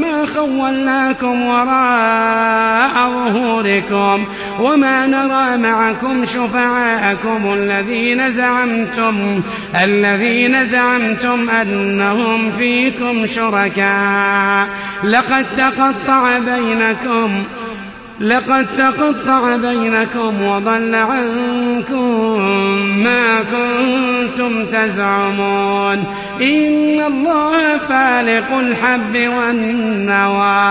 ما 0.00 0.26
خولناكم 0.34 1.42
وراء 1.42 3.10
ظهوركم. 3.10 3.79
وما 4.60 5.06
نرى 5.06 5.56
معكم 5.56 6.24
شفعاءكم 6.24 7.54
الذين 7.54 8.32
زعمتم 8.32 9.42
الذين 9.84 10.64
زعمتم 10.64 11.50
أنهم 11.50 12.52
فيكم 12.58 13.26
شركاء. 13.26 14.68
لقد 15.04 15.46
تقطع 15.56 16.38
بينكم 16.38 17.42
لقد 18.20 18.66
تقطع 18.78 19.56
بينكم 19.56 20.42
وضل 20.42 20.94
عنكم 20.94 22.40
ما 23.04 23.40
كنتم 23.40 24.66
تزعمون. 24.66 26.04
إن 26.40 27.00
الله 27.06 27.78
فالق 27.78 28.58
الحب 28.58 29.14
والنوى. 29.14 30.70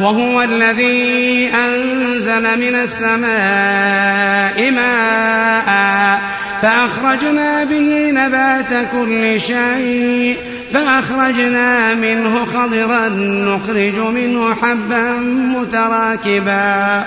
وهو 0.00 0.42
الذي 0.42 1.50
أنزل 1.54 2.58
من 2.58 2.74
السماء 2.74 4.70
ماء 4.70 6.20
فأخرجنا 6.62 7.64
به 7.64 8.10
نبات 8.10 8.86
كل 8.92 9.40
شيء 9.40 10.36
فأخرجنا 10.72 11.94
منه 11.94 12.44
خضرا 12.44 13.08
نخرج 13.18 13.98
منه 13.98 14.54
حبا 14.54 15.12
متراكبا 15.56 17.04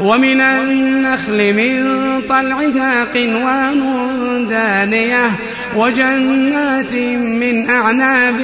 ومن 0.00 0.40
النخل 0.40 1.54
من 1.54 1.94
طلعها 2.28 3.04
قنوان 3.14 4.46
دانية 4.48 5.30
وجنات 5.76 6.92
من 7.22 7.70
أعناب 7.70 8.40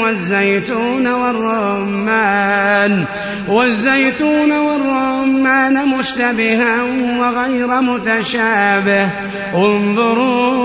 والزيتون 0.00 1.06
والرمان 1.06 3.04
والزيتون 3.48 4.52
والرمان 4.52 5.88
مشتبها 5.88 6.82
وغير 7.18 7.80
متشابه 7.80 9.08
انظروا 9.54 10.64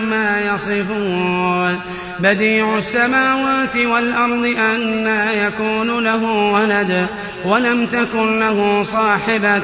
يصفون. 0.13 1.79
بديع 2.19 2.77
السماوات 2.77 3.75
والأرض 3.77 4.55
أنا 4.57 5.31
يكون 5.47 6.03
له 6.03 6.23
ولد 6.23 7.07
ولم 7.45 7.85
تكن 7.85 8.39
له 8.39 8.83
صاحبة 8.83 9.61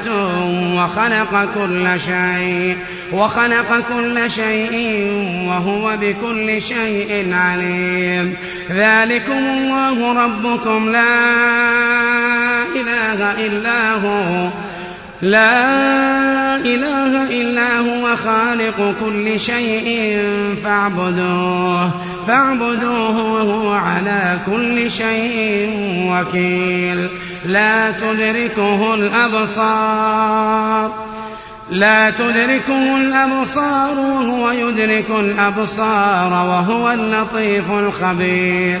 وخلق 0.74 1.48
كل 1.54 2.00
شيء 2.00 2.76
وخلق 3.12 3.82
كل 3.94 4.30
شيء 4.30 5.06
وهو 5.46 5.96
بكل 6.00 6.62
شيء 6.62 7.34
عليم. 7.34 8.36
ذلكم 8.70 9.32
الله 9.32 10.24
ربكم 10.24 10.92
لا 10.92 11.14
إله 12.76 13.46
إلا 13.46 13.92
هو. 13.92 14.48
لا 15.22 16.56
إله 16.56 17.40
إلا 17.40 17.78
هو 17.78 18.16
خالق 18.16 18.94
كل 19.00 19.40
شيء 19.40 20.18
فاعبدوه 20.64 21.90
فاعبدوه 22.26 23.32
وهو 23.32 23.72
على 23.72 24.38
كل 24.46 24.90
شيء 24.90 25.70
وكيل. 26.10 27.08
لا 27.46 27.90
تدركه 27.90 28.94
الأبصار 28.94 30.28
لا 31.70 32.10
تدركه 32.10 32.96
الأبصار 32.96 33.98
وهو 33.98 34.50
يدرك 34.50 35.10
الأبصار 35.10 36.32
وهو 36.32 36.90
اللطيف 36.90 37.70
الخبير. 37.70 38.80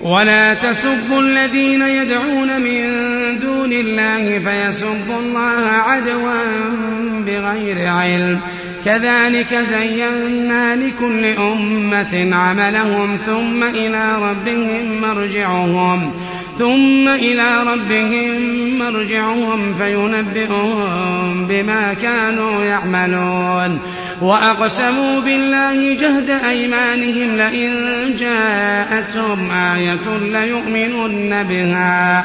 ولا 0.00 0.54
تسبوا 0.54 1.20
الذين 1.20 1.82
يدعون 1.82 2.60
من 2.60 2.84
دون 3.40 3.72
الله 3.72 4.38
فيسبوا 4.38 5.18
الله 5.20 5.66
عدوا 5.66 6.42
بغير 7.26 7.88
علم. 7.88 8.40
كذلك 8.84 9.54
زينا 9.54 10.76
لكل 10.76 11.24
أمة 11.24 12.36
عملهم 12.36 13.18
ثم 13.26 13.62
إلى 13.62 14.18
ربهم 14.22 15.00
مرجعهم 15.00 16.12
ثم 16.58 17.08
إلى 17.08 17.62
ربهم 17.66 18.78
مرجعهم 18.78 19.74
فينبئهم 19.78 21.46
بما 21.46 21.94
كانوا 22.02 22.64
يعملون. 22.64 23.78
وأقسموا 24.20 25.20
بالله 25.20 25.94
جهد 25.94 26.30
أيمانهم 26.48 27.36
لئن 27.36 27.70
جاءتهم 28.18 29.50
آية 29.50 30.18
ليؤمنن 30.18 31.42
بها. 31.42 32.24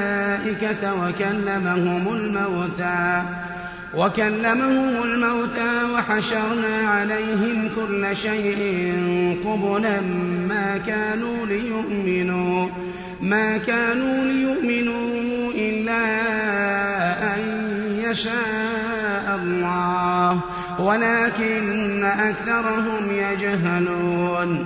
وكلمهم 0.83 2.13
الموتى 2.13 3.23
وكلمهم 3.95 5.03
الموتى 5.03 5.83
وحشرنا 5.93 6.77
عليهم 6.87 7.69
كل 7.75 8.15
شيء 8.15 8.57
قبلا 9.45 10.01
ما 10.49 10.79
كانوا 10.87 11.45
ليؤمنوا 11.45 12.67
ما 13.21 13.57
كانوا 13.57 14.23
ليؤمنوا 14.25 15.51
إلا 15.55 16.03
أن 17.35 17.39
يشاء 17.99 19.39
الله 19.43 20.39
ولكن 20.79 22.03
أكثرهم 22.03 23.11
يجهلون. 23.11 24.65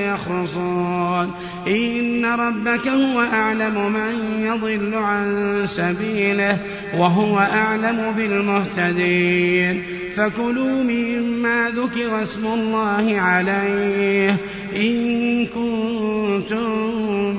يخرصون. 0.01 1.31
إن 1.67 2.25
ربك 2.25 2.87
هو 2.87 3.21
أعلم 3.21 3.93
من 3.93 4.43
يضل 4.45 4.95
عن 4.95 5.61
سبيله 5.65 6.57
وهو 6.97 7.39
أعلم 7.39 8.13
بالمهتدين. 8.17 10.00
فكلوا 10.15 10.83
مما 10.83 11.69
ذكر 11.75 12.23
اسم 12.23 12.45
الله 12.45 13.15
عليه 13.19 14.35
إن 14.75 15.45
كنتم 15.45 16.71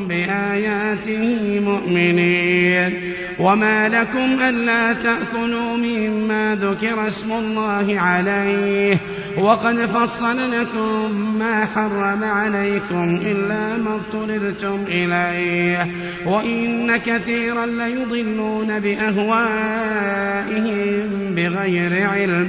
بآياته 0.09 1.61
مؤمنين. 1.61 3.01
وما 3.39 3.89
لكم 3.89 4.43
ألا 4.43 4.93
تأكلوا 4.93 5.77
مما 5.77 6.59
ذكر 6.63 7.07
اسم 7.07 7.33
الله 7.33 8.01
عليه. 8.01 8.99
وقد 9.39 9.77
فصل 9.77 10.37
لكم 10.53 11.37
ما 11.39 11.65
حرم 11.75 12.25
عليكم 12.25 13.21
إلا 13.27 13.77
ما 13.77 13.95
اضطررتم 13.95 14.85
إليه. 14.89 15.87
وإن 16.27 16.97
كثيرا 16.97 17.67
ليضلون 17.67 18.81
بأهوائهم 18.81 19.33
بغير 21.35 22.09
علم. 22.09 22.49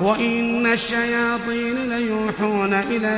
وإن 0.00 0.66
الشياطين 0.66 1.88
ليوحون 1.88 2.72
إلى 2.72 3.16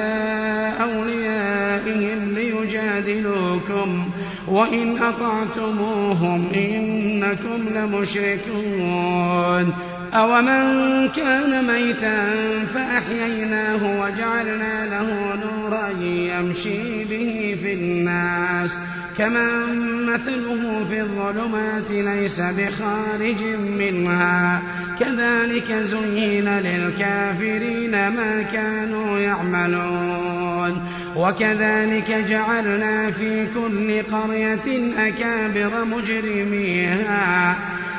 أوليائهم 0.81 2.35
ليجادلوكم 2.35 4.11
وإن 4.49 4.99
أطعتموهم 4.99 6.49
إنكم 6.55 7.69
لمشركون 7.75 9.73
أومن 10.15 11.09
كان 11.17 11.65
ميتا 11.67 12.35
فأحييناه 12.75 14.01
وجعلنا 14.01 14.87
له 14.87 15.35
نورا 15.45 15.89
يمشي 16.01 17.05
به 17.05 17.57
في 17.63 17.73
الناس 17.73 18.79
كمن 19.19 20.07
مثله 20.07 20.85
في 20.91 21.01
الظلمات 21.01 21.91
ليس 21.91 22.41
بخارج 22.41 23.43
منها 23.79 24.63
كذلك 25.01 25.73
زين 25.73 26.49
للكافرين 26.49 27.91
ما 27.91 28.45
كانوا 28.53 29.19
يعملون 29.19 30.83
وكذلك 31.17 32.25
جعلنا 32.29 33.11
في 33.11 33.47
كل 33.55 34.03
قرية 34.03 34.93
أكابر 35.09 35.85
مجرميها 35.85 37.57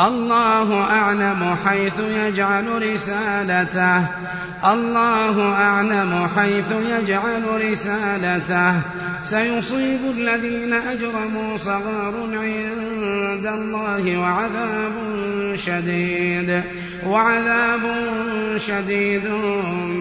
الله 0.00 0.80
أعلم 0.80 1.56
حيث 1.66 2.00
يجعل 2.00 2.92
رسالته. 2.92 4.06
الله 4.72 5.52
أعلم 5.52 6.28
حيث 6.36 6.72
يجعل 6.90 7.70
رسالته. 7.70 8.74
سيصيب 9.24 10.00
الذين 10.18 10.72
أجرموا 10.72 11.56
صغار 11.56 12.14
عند 12.32 13.46
الله 13.46 14.18
وعذاب 14.18 14.92
شديد. 15.56 16.62
وعذاب 17.06 17.80
شديد 18.56 19.22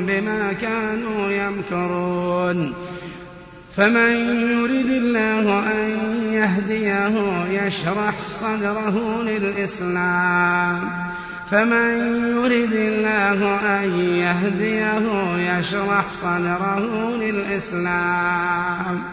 بما 0.07 0.53
كانوا 0.61 1.31
يمكرون. 1.31 2.73
فمن 3.77 4.11
يرد 4.51 4.89
الله 4.89 5.59
أن 5.59 5.99
يهديه 6.33 7.45
يشرح 7.49 8.13
صدره 8.27 9.23
للإسلام. 9.23 10.89
فمن 11.51 11.97
يرد 12.37 12.73
الله 12.73 13.59
أن 13.59 13.99
يهديه 13.99 15.35
يشرح 15.37 16.05
صدره 16.21 17.15
للإسلام. 17.15 19.03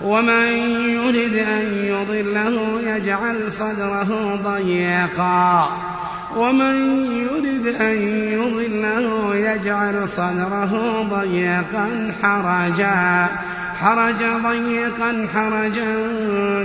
ومن 0.00 0.46
يرد 0.90 1.34
أن 1.34 1.84
يضله 1.84 2.80
يجعل 2.86 3.52
صدره 3.52 4.40
ضيقا. 4.44 5.78
ومن 6.36 6.76
يرد 7.12 7.74
أن 7.80 7.96
يضله 8.32 9.36
يجعل 9.36 10.08
صدره 10.08 11.02
ضيقا 11.10 12.12
حرجا. 12.22 13.28
حرج 13.80 14.24
ضيقا 14.42 15.26
حرجا 15.34 15.94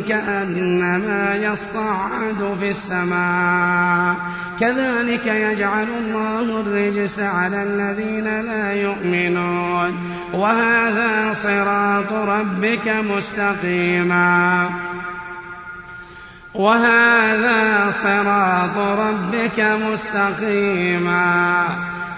كأنما 0.10 1.36
يصعد 1.36 2.58
في 2.60 2.70
السماء. 2.70 4.16
كذلك 4.60 5.28
يجعل 5.28 5.88
الله 6.00 6.40
الرجس 6.40 7.20
على 7.20 7.64
الذين 7.64 8.42
لا 8.42 8.74
يؤمنون. 8.74 9.98
وهذا 10.34 11.34
صراط 11.34 12.14
ربك 12.14 12.88
مستقيما. 12.88 14.70
وهذا 16.54 17.92
صراط 18.04 18.78
ربك 18.78 19.78
مستقيما. 19.92 21.66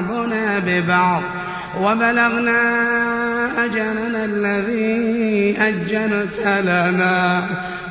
بعضنا 0.00 0.58
ببعض 0.58 1.22
وبلغنا 1.80 2.60
أجلنا 3.64 4.24
الذي 4.24 5.56
أجلت 5.58 6.40
لنا 6.40 7.44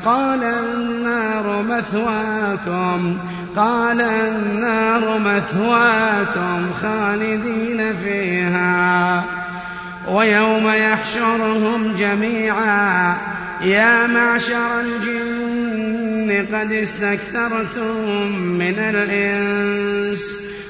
قال 0.05 0.43
النار 0.43 1.63
مثواكم 1.69 3.17
قال 3.55 4.01
النار 4.01 5.19
مثواكم 5.19 6.73
خالدين 6.81 7.95
فيها 8.03 9.23
ويوم 10.07 10.67
يحشرهم 10.67 11.95
جميعا 11.99 13.15
يا 13.63 14.07
معشر 14.07 14.81
الجن 14.81 16.45
قد 16.55 16.71
استكثرتم 16.71 18.31
من 18.37 18.75
الإنس 18.79 20.45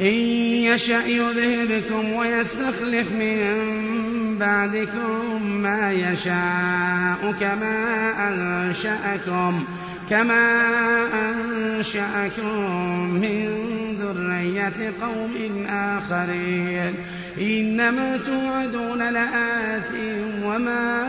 إن 0.00 0.14
يشأ 0.64 1.06
يذهبكم 1.06 2.12
ويستخلف 2.12 3.12
من 3.12 4.36
بعدكم 4.40 5.42
ما 5.62 5.92
يشاء 5.92 7.34
كما 7.40 8.10
أنشأكم 8.28 9.64
كما 10.10 10.62
أنشأكم 11.30 13.10
من 13.10 13.48
ذرية 14.00 14.92
قوم 15.00 15.66
آخرين. 15.70 16.94
إنما 17.40 18.16
توعدون 18.16 19.12
لآت 19.12 19.92
وما 20.44 21.06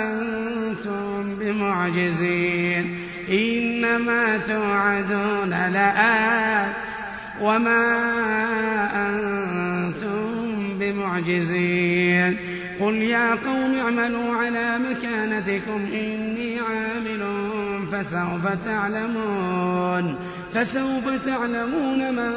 أنتم 0.00 1.34
بمعجزين. 1.34 2.98
إنما 3.30 4.38
توعدون 4.38 5.50
لآت 5.50 6.95
وما 7.40 7.82
أنتم 9.08 10.78
بمعجزين 10.78 12.36
قل 12.80 12.94
يا 12.94 13.30
قوم 13.34 13.74
اعملوا 13.74 14.34
على 14.34 14.78
مكانتكم 14.78 15.80
إني 15.92 16.60
عامل 16.60 17.22
فسوف 17.92 18.64
تعلمون 18.64 20.16
فسوف 20.54 21.26
تعلمون 21.26 22.14
من 22.14 22.32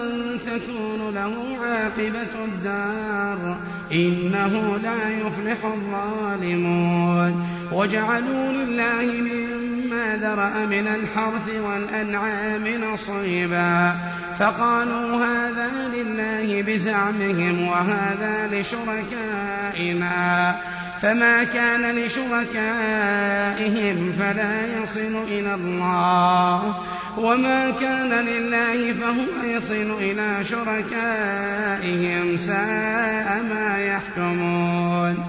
تكون 0.45 1.13
له 1.13 1.57
عاقبة 1.61 2.45
الدار 2.45 3.57
إنه 3.91 4.77
لا 4.83 5.09
يفلح 5.09 5.65
الظالمون 5.65 7.45
وجعلوا 7.71 8.51
لله 8.51 9.21
مما 9.89 10.15
ذرأ 10.15 10.65
من 10.65 10.87
الحرث 10.87 11.49
والأنعام 11.49 12.67
نصيبا 12.67 13.95
فقالوا 14.39 15.25
هذا 15.25 15.71
لله 15.93 16.61
بزعمهم 16.61 17.67
وهذا 17.67 18.49
لشركائنا 18.51 20.09
فما 21.01 21.43
كان 21.43 21.95
لشركائهم 21.95 22.43
فلا 24.19 24.81
يصل 24.81 25.23
إلى 25.27 25.53
الله 25.53 26.75
وما 27.17 27.71
كان 27.71 28.09
لله 28.09 28.93
فهو 28.93 29.43
يصل 29.43 29.97
إلى 30.01 30.43
شركائهم 30.43 32.37
ساء 32.37 33.43
ما 33.49 33.79
يحكمون 33.85 35.28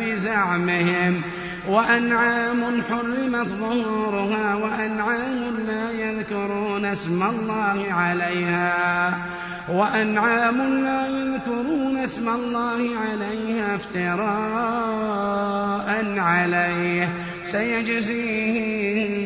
بزعمهم. 0.00 1.22
وأنعام 1.68 2.82
حرمت 2.90 3.48
ظهورها 3.48 4.54
وأنعام 4.54 5.56
لا 5.66 5.90
يذكرون 5.90 6.84
اسم 6.84 7.22
الله 7.22 7.92
عليها. 7.92 9.18
وأنعام 9.68 10.62
لا 10.62 11.06
يذكرون 11.06 11.98
اسم 11.98 12.28
الله 12.28 12.88
عليها 13.08 13.74
افتراء 13.74 14.26
عليه. 16.18 17.08
سيجزيهم 17.44 19.25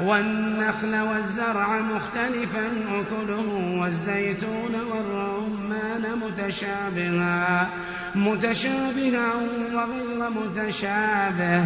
والنخل 0.00 1.00
والزرع 1.00 1.78
مختلفا 1.78 2.66
أكله 2.90 3.78
والزيتون 3.80 4.74
والرمان 4.90 6.02
متشابها 6.18 7.68
متشابها 8.14 9.32
وغير 9.74 10.30
متشابه. 10.30 11.64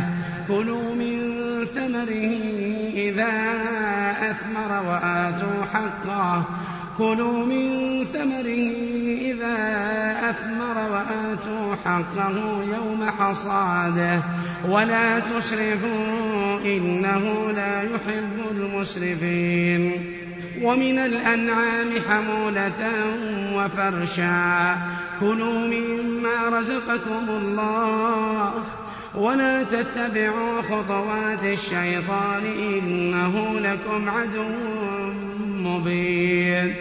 كلوا 0.48 0.94
من 0.94 1.18
ثمره 1.64 2.34
إذا 2.94 3.32
أثمر 4.30 4.82
وآتوا 4.86 5.64
حقه. 5.72 6.44
كلوا 6.98 7.46
من 7.46 8.04
ثمره 8.12 8.72
إذا 9.20 9.56
أثمر 10.30 10.90
وآتوا 10.90 11.74
حقه 11.84 12.62
يوم 12.62 13.10
حصاده. 13.18 14.20
ولا 14.68 15.18
تسرفوا 15.18 16.58
إنه 16.64 17.52
لا 17.52 17.82
يحب 17.82 18.38
المسرفين 18.50 19.92
ومن 20.62 20.98
الأنعام 20.98 21.88
حمولة 22.08 23.04
وفرشا. 23.54 24.76
كلوا 25.20 25.58
مما 25.58 26.58
رزقكم 26.58 27.28
الله 27.28 28.52
ولا 29.18 29.62
تتبعوا 29.62 30.62
خطوات 30.62 31.44
الشيطان 31.44 32.42
إنه 32.58 33.60
لكم 33.60 34.08
عدو 34.08 34.48
مبين. 35.48 36.74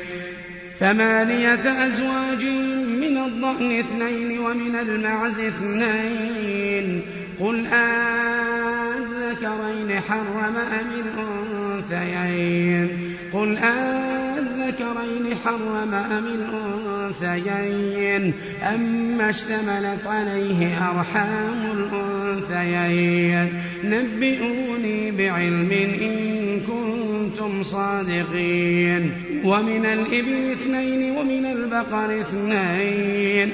ثمانية 0.79 1.85
أزواج 1.87 2.45
من 2.87 3.17
الضأن 3.17 3.79
اثنين 3.79 4.39
ومن 4.39 4.75
المعز 4.75 5.39
اثنين. 5.39 7.01
قل 7.39 7.67
أذكرين 7.67 9.19
حرم 10.09 10.55
أم 10.57 10.89
الأنثيين؟ 11.89 12.87
قل 13.33 13.57
أذكرين 13.57 14.06
حرم 15.45 15.93
أم 15.93 16.25
الأنثيين؟ 16.25 18.33
أما 18.75 19.29
اشتملت 19.29 20.07
عليه 20.07 20.89
أرحام 20.89 21.71
الأنثيين. 21.71 23.53
نبئوني 23.83 25.11
بعلم 25.11 25.71
إن 26.01 26.59
كنتم 26.59 27.63
صادقين. 27.63 29.11
ومن 29.43 29.85
الإبل 29.85 30.51
اثنين 30.51 31.17
ومن 31.17 31.45
البقر 31.45 32.21
اثنين. 32.21 33.53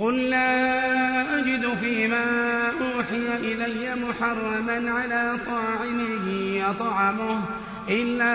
قل 0.00 0.30
لا 0.30 1.38
أجد 1.38 1.74
فيما 1.74 2.24
أوحي 2.80 3.36
إلي 3.36 3.94
محرما 3.94 4.90
على 4.90 5.36
طاعم 5.46 6.00
يطعمه 6.56 7.42
إلا 7.90 8.34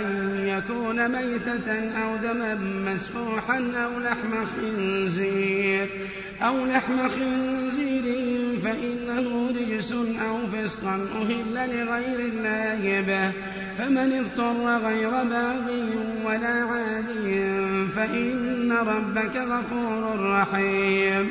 أن 0.00 0.36
يكون 0.46 1.08
ميتة 1.08 1.72
أو 2.02 2.16
دما 2.16 2.54
مسفوحا 2.54 3.58
أو 3.58 4.00
لحم 4.00 4.46
خنزير 4.46 5.88
أو 6.42 6.66
لحم 6.66 7.08
خنزير 7.08 8.04
فإنه 8.64 9.48
رجس 9.48 9.92
أو 9.92 10.46
فسقا 10.46 11.06
أهل 11.22 11.54
لغير 11.54 12.20
الله 12.20 13.00
به. 13.00 13.30
فمن 13.78 14.12
اضطر 14.12 14.86
غير 14.86 15.10
باغ 15.10 15.70
ولا 16.24 16.48
عاد 16.48 17.06
فإن 17.96 18.72
ربك 18.72 19.36
غفور 19.36 20.20
رحيم. 20.20 21.30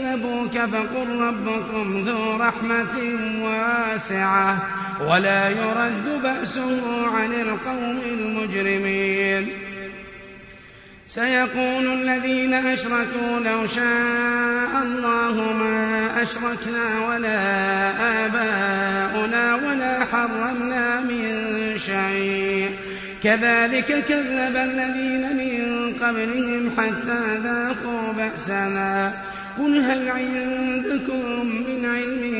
كذبوك 0.11 0.51
فقل 0.51 1.19
ربكم 1.19 2.03
ذو 2.07 2.37
رحمة 2.37 2.97
واسعة 3.43 4.57
ولا 5.07 5.49
يرد 5.49 6.21
بأسه 6.23 7.07
عن 7.15 7.31
القوم 7.33 7.99
المجرمين. 8.05 9.49
سيقول 11.07 11.85
الذين 11.93 12.53
أشركوا 12.53 13.39
لو 13.45 13.67
شاء 13.67 14.83
الله 14.83 15.53
ما 15.53 16.09
أشركنا 16.21 17.07
ولا 17.09 17.39
آباؤنا 18.25 19.55
ولا 19.55 20.05
حرمنا 20.05 21.01
من 21.01 21.73
شيء. 21.77 22.69
كذلك 23.23 24.03
كذب 24.09 24.55
الذين 24.55 25.37
من 25.37 25.93
قبلهم 26.01 26.71
حتى 26.77 27.37
ذاقوا 27.43 28.13
بأسنا. 28.13 29.13
قل 29.57 29.77
هل 29.77 30.09
عندكم 30.09 31.45
من 31.45 31.85
علم 31.85 32.31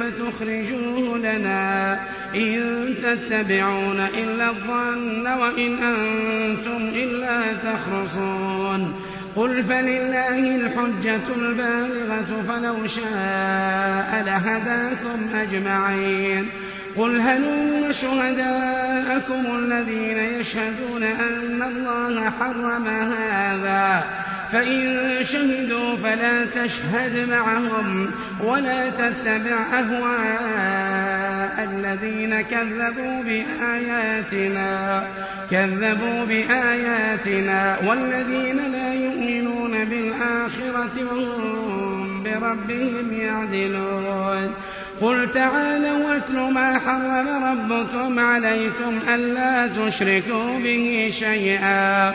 فتخرجوه 0.00 1.18
لنا 1.18 1.98
إن 2.34 2.94
تتبعون 3.02 4.00
إلا 4.18 4.48
الظن 4.48 5.26
وإن 5.26 5.74
أنتم 5.74 6.88
إلا 6.94 7.42
تخرصون 7.52 8.94
قل 9.36 9.62
فلله 9.62 10.56
الحجة 10.56 11.34
البالغة 11.36 12.44
فلو 12.48 12.86
شاء 12.86 14.22
لهداكم 14.26 15.34
أجمعين 15.34 16.48
قل 16.96 17.20
هلم 17.20 17.92
شهداءكم 17.92 19.56
الذين 19.58 20.18
يشهدون 20.18 21.02
أن 21.02 21.62
الله 21.62 22.30
حرم 22.40 22.86
هذا 22.86 24.04
فإن 24.52 24.98
شهدوا 25.24 25.96
فلا 25.96 26.44
تشهد 26.44 27.28
معهم 27.28 28.10
ولا 28.40 28.90
تتبع 28.90 29.56
أهواء 29.78 31.68
الذين 31.72 32.40
كذبوا 32.40 33.22
بآياتنا 33.22 35.04
كذبوا 35.50 36.24
بآياتنا 36.24 37.78
والذين 37.86 38.56
لا 38.72 38.94
يؤمنون 38.94 39.84
بالآخرة 39.84 41.04
وهم 41.12 42.22
بربهم 42.22 43.12
يعدلون. 43.12 44.52
قل 45.00 45.32
تعالوا 45.32 46.08
واتل 46.08 46.52
ما 46.52 46.78
حرم 46.78 47.44
ربكم 47.44 48.18
عليكم 48.18 48.98
ألا 49.14 49.66
تشركوا 49.66 50.58
به 50.58 51.10
شيئا. 51.18 52.14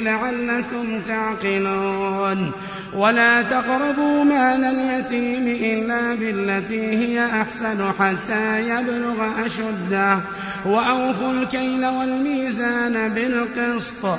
لعلكم 0.00 1.00
تعقلون. 1.08 2.52
ولا 2.92 3.42
تقربوا 3.42 4.24
مال 4.24 4.64
اليتيم 4.64 5.46
إلا 5.46 6.14
بالتي 6.14 6.80
هي 6.80 7.26
أحسن 7.26 7.92
حتى 7.98 8.68
يبلغ 8.68 9.46
أشده. 9.46 10.18
وأوفوا 10.64 11.32
الكيل 11.32 11.86
والميزان 11.86 13.08
بالقسط. 13.08 14.18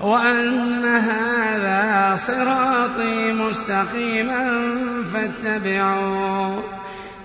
وأن 0.00 0.84
هذا 0.84 2.18
صراطي 2.26 3.32
مستقيما 3.32 4.62
فاتبعوه 5.12 6.62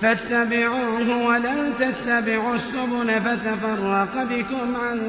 فاتبعوه 0.01 1.25
ولا 1.25 1.69
تتبعوا 1.79 2.55
السبل 2.55 3.21
فتفرق 3.21 4.23
بكم 4.23 4.75
عن 4.75 4.99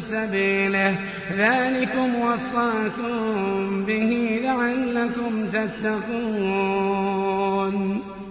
سبيله. 0.00 0.94
ذلكم 1.36 2.14
وصاكم 2.14 3.84
به 3.86 4.40
لعلكم 4.44 5.46
تتقون. 5.52 6.98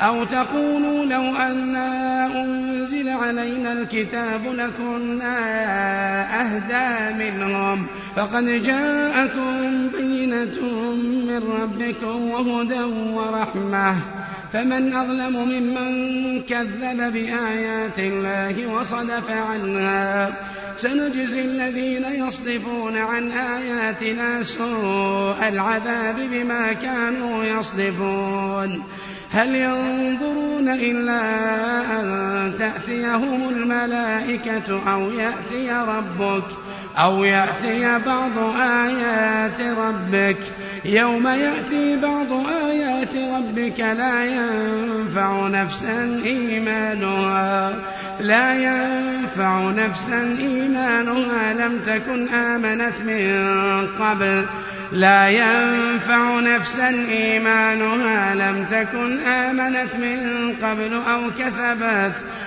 أو 0.00 0.24
تقولوا 0.24 1.04
لو 1.04 1.36
أنا 1.36 2.26
أنزل 2.44 3.08
علينا 3.08 3.72
الكتاب 3.72 4.40
لكنا 4.46 5.36
أهدى 6.40 7.14
منهم. 7.24 7.86
فقد 8.16 8.44
جاءكم 8.44 9.88
بينة 9.98 10.60
من 11.26 11.42
ربكم 11.62 12.30
وهدى 12.30 12.82
ورحمة. 13.12 13.94
فمن 14.52 14.92
أظلم 14.92 15.32
ممن 15.32 16.42
كذب 16.42 17.12
بآيات 17.12 17.98
الله 17.98 18.66
وصدف 18.66 19.30
عنها. 19.30 20.32
سنجزي 20.78 21.40
الذين 21.40 22.04
يصدفون 22.04 22.96
عن 22.96 23.32
آياتنا 23.32 24.42
سوء 24.42 25.48
العذاب 25.48 26.16
بما 26.30 26.72
كانوا 26.72 27.44
يصدفون. 27.44 28.82
هل 29.32 29.54
ينظرون 29.54 30.68
إلا 30.68 31.20
أن 32.00 32.52
تأتيهم 32.58 33.48
الملائكة 33.48 34.92
أو 34.92 35.10
يأتي 35.10 35.70
ربك 35.70 36.44
أو 36.98 37.24
يأتي 37.24 37.98
بعض 38.06 38.38
آيات 38.60 39.60
ربك؟ 39.60 40.38
يوم 40.84 41.28
يأتي 41.28 41.96
بعض 41.96 42.46
آيات 42.64 43.16
ربك 43.34 43.80
لا 43.80 44.24
ينفع 44.24 45.48
نفسا 45.48 46.20
إيمانها 46.24 47.74
لا 48.20 48.54
ينفع 48.54 49.70
نفسا 49.70 50.36
إيمانها. 50.38 51.52
لم 51.52 51.80
تكن 51.86 52.28
آمنت 52.28 53.00
من 53.06 53.88
قبل. 54.00 54.46
لا 54.92 55.28
ينفع 55.28 56.40
نفسا 56.40 56.88
إيمانها 56.88 58.34
لم 58.34 58.66
تكن 58.70 59.18
آمنت 59.18 59.94
من 59.94 60.54
قبل 60.62 61.02
أو 61.10 61.30
كسبت 61.38 62.12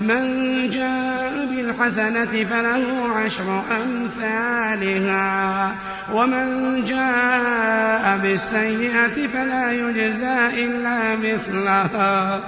من 0.00 0.70
جاء 0.70 1.46
بالحسنة 1.46 2.44
فله 2.50 3.12
عشر 3.16 3.62
أمثالها 3.82 5.72
ومن 6.12 6.84
جاء 6.88 8.18
بالسيئة 8.22 9.26
فلا 9.26 9.72
يجزى 9.72 10.64
إلا 10.64 11.16
مثلها. 11.16 12.40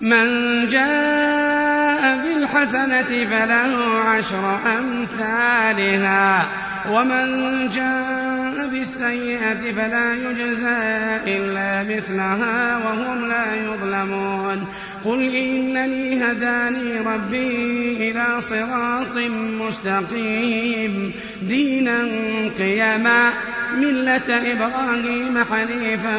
من 0.00 0.28
جاء 0.68 2.16
بالحسنة 2.16 3.26
فله 3.30 3.98
عشر 4.00 4.58
أمثالها 4.78 6.44
ومن 6.90 7.68
جاء 7.70 8.23
بالسيئة 8.70 9.72
فلا 9.76 10.14
يجزى 10.14 11.18
إلا 11.36 11.96
مثلها 11.96 12.76
وهم 12.76 13.28
لا 13.28 13.54
يظلمون. 13.54 14.66
قل 15.04 15.34
إنني 15.36 16.24
هداني 16.24 17.00
ربي 17.00 18.10
إلى 18.10 18.40
صراط 18.40 19.16
مستقيم. 19.60 21.12
دينا 21.42 22.06
قيما 22.58 23.30
ملة 23.76 24.52
إبراهيم 24.52 25.44
حنيفا 25.44 26.16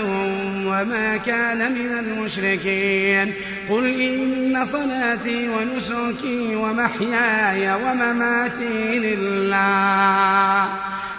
وما 0.66 1.18
كان 1.26 1.72
من 1.72 2.00
المشركين 2.00 3.34
قل 3.70 4.02
إن 4.02 4.66
صلاتي 4.66 5.50
ونسكي 5.50 6.56
ومحياي 6.56 7.74
ومماتي 7.74 9.00
لله 9.00 10.70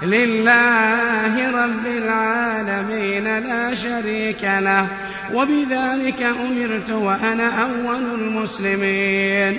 لله 0.02 1.50
رب 1.64 1.86
العالمين 1.86 3.24
لا 3.24 3.74
شريك 3.74 4.44
له. 4.44 4.86
وبذلك 5.34 6.22
أمرت 6.22 6.90
وأنا 6.90 7.62
أول 7.62 8.14
المسلمين. 8.14 9.58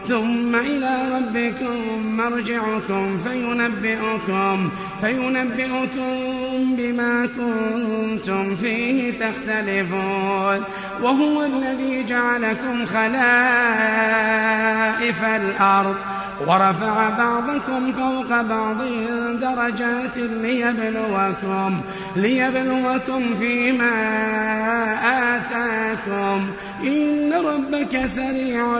ثم 0.11 0.55
إلى 0.55 0.97
ربكم 1.15 1.77
مرجعكم 2.17 3.19
فينبئكم 3.23 4.69
فينبئكم 5.01 6.75
بما 6.77 7.25
كنتم 7.25 8.55
فيه 8.55 9.19
تختلفون. 9.19 10.63
وهو 11.01 11.45
الذي 11.45 12.05
جعلكم 12.09 12.85
خلائف 12.85 13.13
الأرض 15.23 15.95
ورفع 16.47 17.09
بعضكم 17.09 17.91
فوق 17.91 18.41
بعض 18.41 18.77
درجات 19.41 20.17
ليبلوكم 20.17 21.81
ليبلوكم 22.15 23.35
فيما 23.39 23.95
آتاكم. 25.35 26.47
إن 26.83 27.33
ربك 27.33 28.05
سريع 28.05 28.79